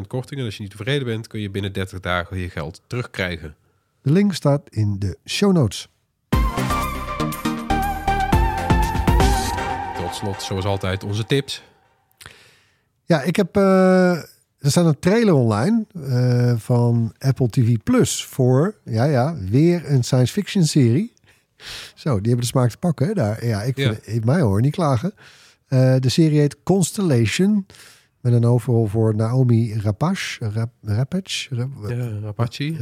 [0.04, 0.40] 60% korting.
[0.40, 3.56] En als je niet tevreden bent, kun je binnen 30 dagen je geld terugkrijgen.
[4.02, 5.88] De link staat in de show notes.
[9.98, 11.64] Tot slot, zoals altijd, onze tips.
[13.06, 13.56] Ja, ik heb.
[13.56, 14.22] eh,
[14.60, 18.76] er staat een trailer online eh, van Apple TV Plus voor.
[18.86, 21.14] Ja, ja, weer een science fiction serie.
[21.96, 23.08] Zo, die hebben de smaak te pakken.
[23.08, 24.20] hè, Daar, ja, ik vind Ja.
[24.24, 25.14] mij hoor niet klagen.
[25.68, 27.66] Eh, de serie heet Constellation.
[28.22, 30.50] Met een overal voor Naomi Rapace.
[30.54, 31.56] Rap, Rapace?
[31.56, 32.10] Rap, Ja.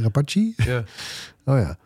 [0.00, 0.52] Rapace?
[0.56, 0.84] Ja.
[1.44, 1.78] Oh ja.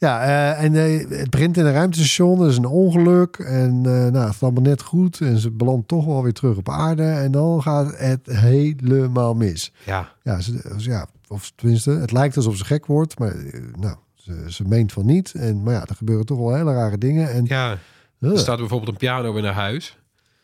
[0.00, 2.42] Ja, eh, en eh, het begint in een ruimtestation.
[2.42, 3.36] Er is een ongeluk.
[3.36, 5.20] En eh, nou, het is allemaal net goed.
[5.20, 7.02] En ze belandt toch wel weer terug op aarde.
[7.02, 9.72] En dan gaat het helemaal mis.
[9.84, 13.18] ja, Ja, ze, ja of tenminste, het lijkt alsof ze gek wordt.
[13.18, 13.34] Maar
[13.78, 15.34] nou, ze, ze meent van niet.
[15.34, 17.30] En, maar ja, er gebeuren toch wel hele rare dingen.
[17.30, 17.78] En, ja.
[18.20, 19.98] Er staat bijvoorbeeld een piano in haar huis.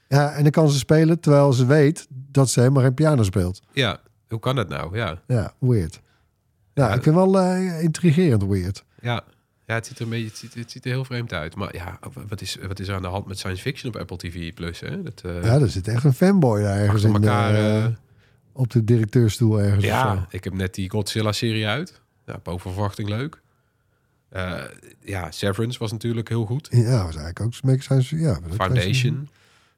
[0.09, 3.63] ja, en dan kan ze spelen terwijl ze weet dat ze helemaal geen piano speelt.
[3.73, 4.97] Ja, hoe kan dat nou?
[4.97, 6.01] Ja, Ja, weird.
[6.75, 7.41] Ja, ik vind wel
[7.81, 8.85] intrigerend weird.
[9.01, 9.23] Ja.
[9.67, 11.55] Ja, het ziet er een beetje, het ziet, het ziet er heel vreemd uit.
[11.55, 11.99] Maar ja,
[12.29, 14.81] wat is, wat is er aan de hand met science fiction op Apple TV Plus?
[14.81, 15.03] Hè?
[15.03, 17.55] Dat, eh, Ja, er zit echt een fanboy daar ergens in elkaar.
[17.55, 17.93] eh, eh,
[18.53, 19.85] op de directeurstoel ergens.
[19.85, 22.01] ja, ik heb net die Godzilla-serie uit.
[22.27, 23.41] Ja, boven verwachting leuk.
[25.01, 26.69] Ja, Severance was natuurlijk heel goed.
[26.71, 29.29] Ja, was eigenlijk ook beetje science ja, Foundation.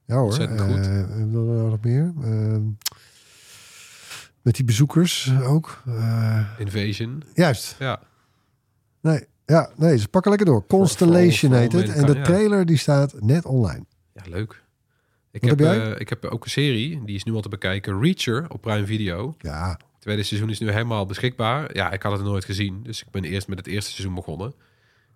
[0.04, 0.24] Ja hoor.
[0.24, 0.86] Ontzettend goed.
[0.86, 2.12] er nog meer?
[2.22, 2.62] Ehm,
[4.42, 5.82] met die bezoekers ook.
[6.58, 7.22] Invasion.
[7.34, 7.76] juist.
[7.78, 8.00] Ja,
[9.00, 10.66] Nee, ja, nee, ze pakken lekker door.
[10.66, 11.88] Constellation heet het.
[11.88, 13.84] En de trailer die staat net online.
[14.12, 14.62] ja leuk.
[15.30, 15.92] Ik heb, heb jij?
[15.92, 18.00] eh, ik heb ook een serie, die is nu al te bekijken.
[18.00, 19.34] Reacher op Prime Video.
[19.38, 21.76] Ja, Het tweede seizoen is nu helemaal beschikbaar.
[21.76, 24.54] Ja, ik had het nooit gezien, dus ik ben eerst met het eerste seizoen begonnen.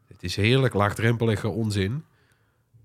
[0.09, 2.05] Het is heerlijk laagdrempelige onzin.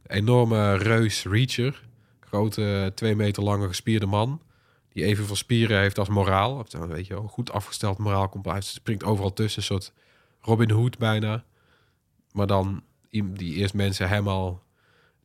[0.07, 1.85] Enorme reus Reacher.
[2.19, 4.41] Grote, twee meter lange gespierde man.
[4.93, 6.65] Die evenveel spieren heeft als moraal.
[6.87, 8.65] Weet je wel, goed afgesteld moraal komt uit.
[8.65, 9.93] Springt overal tussen, een soort
[10.47, 11.43] Robin Hood bijna.
[12.31, 12.83] Maar dan
[13.23, 14.63] die eerst mensen helemaal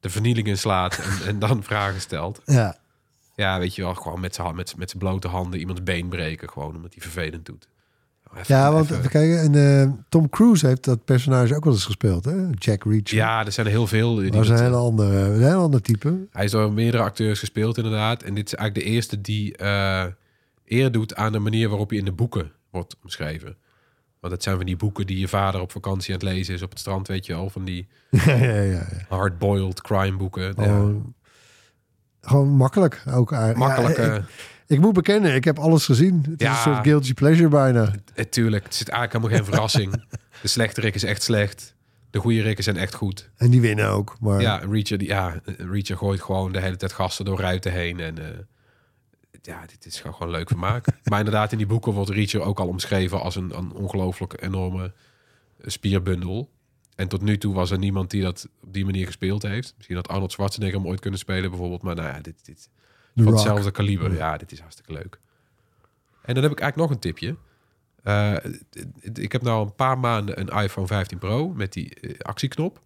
[0.00, 2.40] de vernieling inslaat en, en dan vragen stelt.
[2.44, 2.80] ja.
[3.36, 6.48] Ja, weet je wel, gewoon met zijn met, met zijn blote handen iemands been breken.
[6.50, 7.68] Gewoon omdat hij vervelend doet.
[8.34, 9.40] Even- ja want even- kijken.
[9.40, 12.48] En eh, Tom Cruise heeft dat personage ook wel eens gespeeld, hè?
[12.58, 13.16] Jack Reacher.
[13.16, 14.14] ja, er zijn er heel veel.
[14.14, 16.26] Die dat was een hele andere, een heel ander type.
[16.30, 18.22] Hij is door meerdere acteurs gespeeld, inderdaad.
[18.22, 20.04] En dit is eigenlijk de eerste die eh,
[20.66, 23.56] eer doet aan de manier waarop hij in de boeken wordt omschreven.
[24.22, 26.62] Want het zijn van die boeken die je vader op vakantie aan het lezen is
[26.62, 27.50] op het strand, weet je wel.
[27.50, 28.86] Van die ja, ja, ja.
[29.08, 30.54] hard-boiled crime boeken.
[30.56, 30.90] Ja,
[32.20, 33.32] Gewoon makkelijk ook.
[33.32, 33.58] eigenlijk.
[33.58, 33.98] makkelijk.
[33.98, 34.22] Eh, ik,
[34.66, 36.26] ik moet bekennen, ik heb alles gezien.
[36.30, 37.92] Het is een soort guilty pleasure bijna.
[38.14, 40.04] eh, tuurlijk, het zit eigenlijk helemaal geen verrassing.
[40.42, 41.74] De slechte Rick is echt slecht.
[42.10, 43.30] De goede Rikken zijn echt goed.
[43.36, 44.16] En die winnen ook.
[44.20, 48.00] Maar Ja, Reacher, die, ja, Reacher gooit gewoon de hele tijd gasten door ruiten heen.
[48.00, 48.38] En eh,
[49.42, 50.86] ja, dit is gewoon, leuk vermaak.
[51.10, 54.92] maar inderdaad, in die boeken wordt Reacher ook al omschreven als een, een ongelooflijk enorme
[55.60, 56.50] spierbundel.
[56.94, 59.74] En tot nu toe was er niemand die dat op die manier gespeeld heeft.
[59.76, 61.82] Misschien had Arnold Schwarzenegger hem ooit kunnen spelen bijvoorbeeld.
[61.82, 62.68] Maar nou ja, dit, dit
[63.14, 63.34] van Rock.
[63.34, 64.14] hetzelfde kaliber.
[64.14, 65.18] Ja, dit is hartstikke leuk.
[66.22, 67.36] En dan heb ik eigenlijk nog een tipje.
[68.02, 68.36] Eh,
[69.12, 72.82] ik heb nou een paar maanden een iPhone 15 Pro met die eh, actieknop.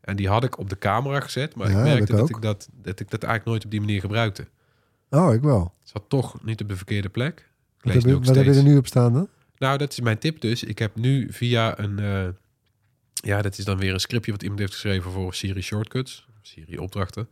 [0.00, 1.54] En die had ik op de camera gezet.
[1.54, 4.00] Maar Ja, ik merkte dat ik dat, dat ik dat eigenlijk nooit op die manier
[4.00, 4.46] gebruikte.
[5.10, 5.72] Oh, ik wel.
[5.80, 7.48] Het zat toch niet op de verkeerde plek.
[7.80, 9.28] Wat, heb je, ook wat heb je er nu op staan dan?
[9.58, 10.62] Nou, dat is mijn tip dus.
[10.64, 11.98] Ik heb nu via een...
[11.98, 12.28] eh,
[13.14, 16.26] ja, dat is dan weer een scriptje wat iemand heeft geschreven voor Siri Shortcuts.
[16.42, 17.28] Siri opdrachten.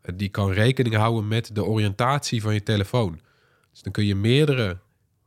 [0.00, 3.20] Eh, die kan rekening houden met de oriëntatie van je telefoon.
[3.70, 4.78] Dus dan kun je meerdere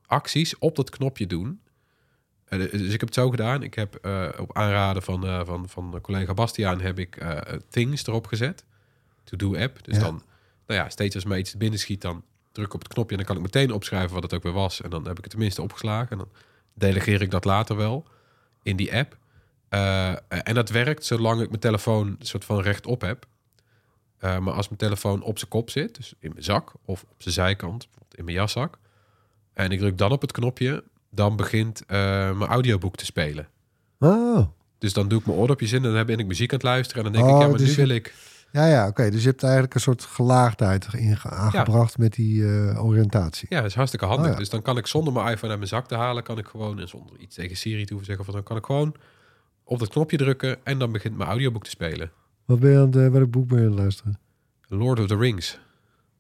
[0.06, 1.60] acties op dat knopje doen.
[2.46, 3.64] Eh, dus ik heb het zo gedaan.
[3.64, 3.96] Ik heb
[4.40, 7.26] op aanraden van, van, van collega Bastiaan heb ik
[7.70, 8.64] Things erop gezet.
[9.24, 9.84] To-do app.
[9.84, 10.02] Dus Ja.
[10.04, 10.24] dan,
[10.68, 13.18] nou ja, steeds als mij iets binnen schiet, dan druk ik op het knopje en
[13.18, 14.82] dan kan ik meteen opschrijven wat het ook weer was.
[14.82, 16.10] En dan heb ik het tenminste opgeslagen.
[16.10, 16.30] En dan
[16.74, 18.06] delegeer ik dat later wel
[18.64, 19.18] in die app.
[19.70, 23.26] Eh, en dat werkt zolang ik mijn telefoon een soort van rechtop heb.
[24.18, 27.16] Eh, maar als mijn telefoon op zijn kop zit, dus in mijn zak of op
[27.22, 28.78] zijn zijkant, in mijn jaszak,
[29.54, 31.98] en ik druk dan op het knopje, dan begint eh,
[32.38, 33.48] mijn audioboek te spelen.
[34.00, 34.48] Oh,
[34.78, 37.06] Dus dan doe ik mijn oordopjes in en dan ben ik muziek aan het luisteren.
[37.06, 38.14] En dan denk Oh, ik, ja, maar dus nu wil ik...
[38.56, 39.10] ja, ja, oké.
[39.10, 43.48] Dus je hebt eigenlijk een soort gelaagdheid inge- aangebracht met die eh, oriëntatie.
[43.50, 44.26] Ja, dat is hartstikke handig.
[44.26, 44.38] Oh, ja.
[44.38, 46.80] Dus dan kan ik zonder mijn iPhone uit mijn zak te halen, kan ik gewoon,
[46.80, 48.96] en zonder iets tegen Siri te hoeven zeggen, of dan kan ik gewoon
[49.64, 52.12] op dat knopje drukken en dan begint mijn audioboek te spelen.
[52.46, 54.20] Wat ben je aan het, eh, welk boek ben je aan het luisteren?
[54.68, 55.60] Lord of the Rings.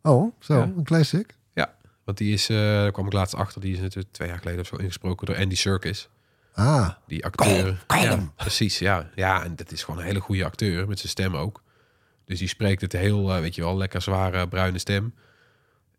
[0.01, 0.61] Oh, zo, Ja.
[0.61, 1.35] een classic.
[1.53, 1.73] Ja,
[2.03, 4.59] want die is, eh, daar kwam ik laatst achter, die is natuurlijk twee jaar geleden
[4.59, 6.09] of zo ingesproken door Andy Serkis.
[6.53, 7.85] Ah, Die acteur.
[7.87, 9.09] Ja, precies, ja.
[9.15, 11.63] Ja, en dat is gewoon een hele goede acteur, met zijn stem ook.
[12.25, 15.13] Dus die spreekt het heel, eh, weet je wel, lekker zware bruine stem.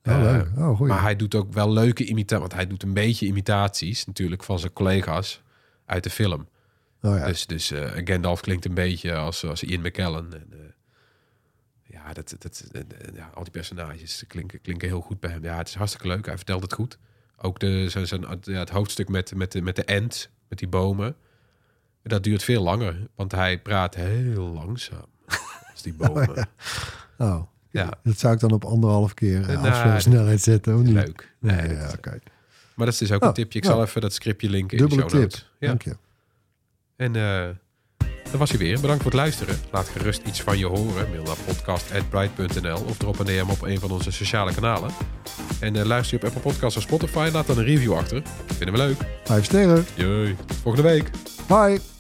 [0.05, 0.49] oh, Eh, leuk.
[0.57, 0.93] Oh, goeie.
[0.93, 4.59] Maar hij doet ook wel leuke imitaties, want hij doet een beetje imitaties natuurlijk van
[4.59, 5.43] zijn collega's
[5.87, 6.49] uit de film.
[7.03, 7.27] oh, ja.
[7.27, 10.33] Dus, dus eh, Gandalf klinkt een beetje als, als Ian McKellen.
[10.33, 10.75] En,
[11.87, 12.71] ja, dat, dat,
[13.15, 15.43] ja, al die personages klinken, klinken heel goed bij hem.
[15.43, 16.27] Ja, het is hartstikke leuk.
[16.27, 16.99] Hij vertelt het goed.
[17.37, 20.69] Ook de, zijn, zijn, ja, het hoofdstuk met, met, de, met de ent, met die
[20.69, 21.17] bomen.
[22.03, 25.07] Dat duurt veel langer, want hij praat heel langzaam.
[25.87, 26.49] Die bomen.
[27.19, 27.91] oh, Ja.
[28.03, 30.93] dat zou ik dan op anderhalf keer uh, afspeelsnelheid zetten, of niet?
[30.93, 31.33] Leuk.
[31.41, 31.91] Nee, Nee, ja.
[32.75, 33.59] Maar dat is dus ook Oh, een tipje.
[33.59, 35.31] Ik zal even dat scriptje linken in Dubbele de show tip.
[35.31, 35.51] notes.
[35.59, 35.67] Ja.
[35.69, 35.97] Dank je.
[36.97, 37.49] En eh
[38.31, 38.81] dat was hij weer.
[38.81, 39.57] Bedankt voor het luisteren.
[39.73, 41.11] Laat gerust iets van je horen.
[41.11, 44.91] Mail naar podcast.bright.nl of drop een DM op een van onze sociale kanalen.
[45.61, 47.31] En eh, luister je op Apple Podcasts of Spotify.
[47.33, 48.23] Laat dan een review achter.
[48.47, 48.97] Vinden we leuk.
[49.25, 49.85] Vijf sterren.
[49.95, 50.37] Jee.
[50.63, 51.11] Volgende week.
[51.47, 51.96] Bye.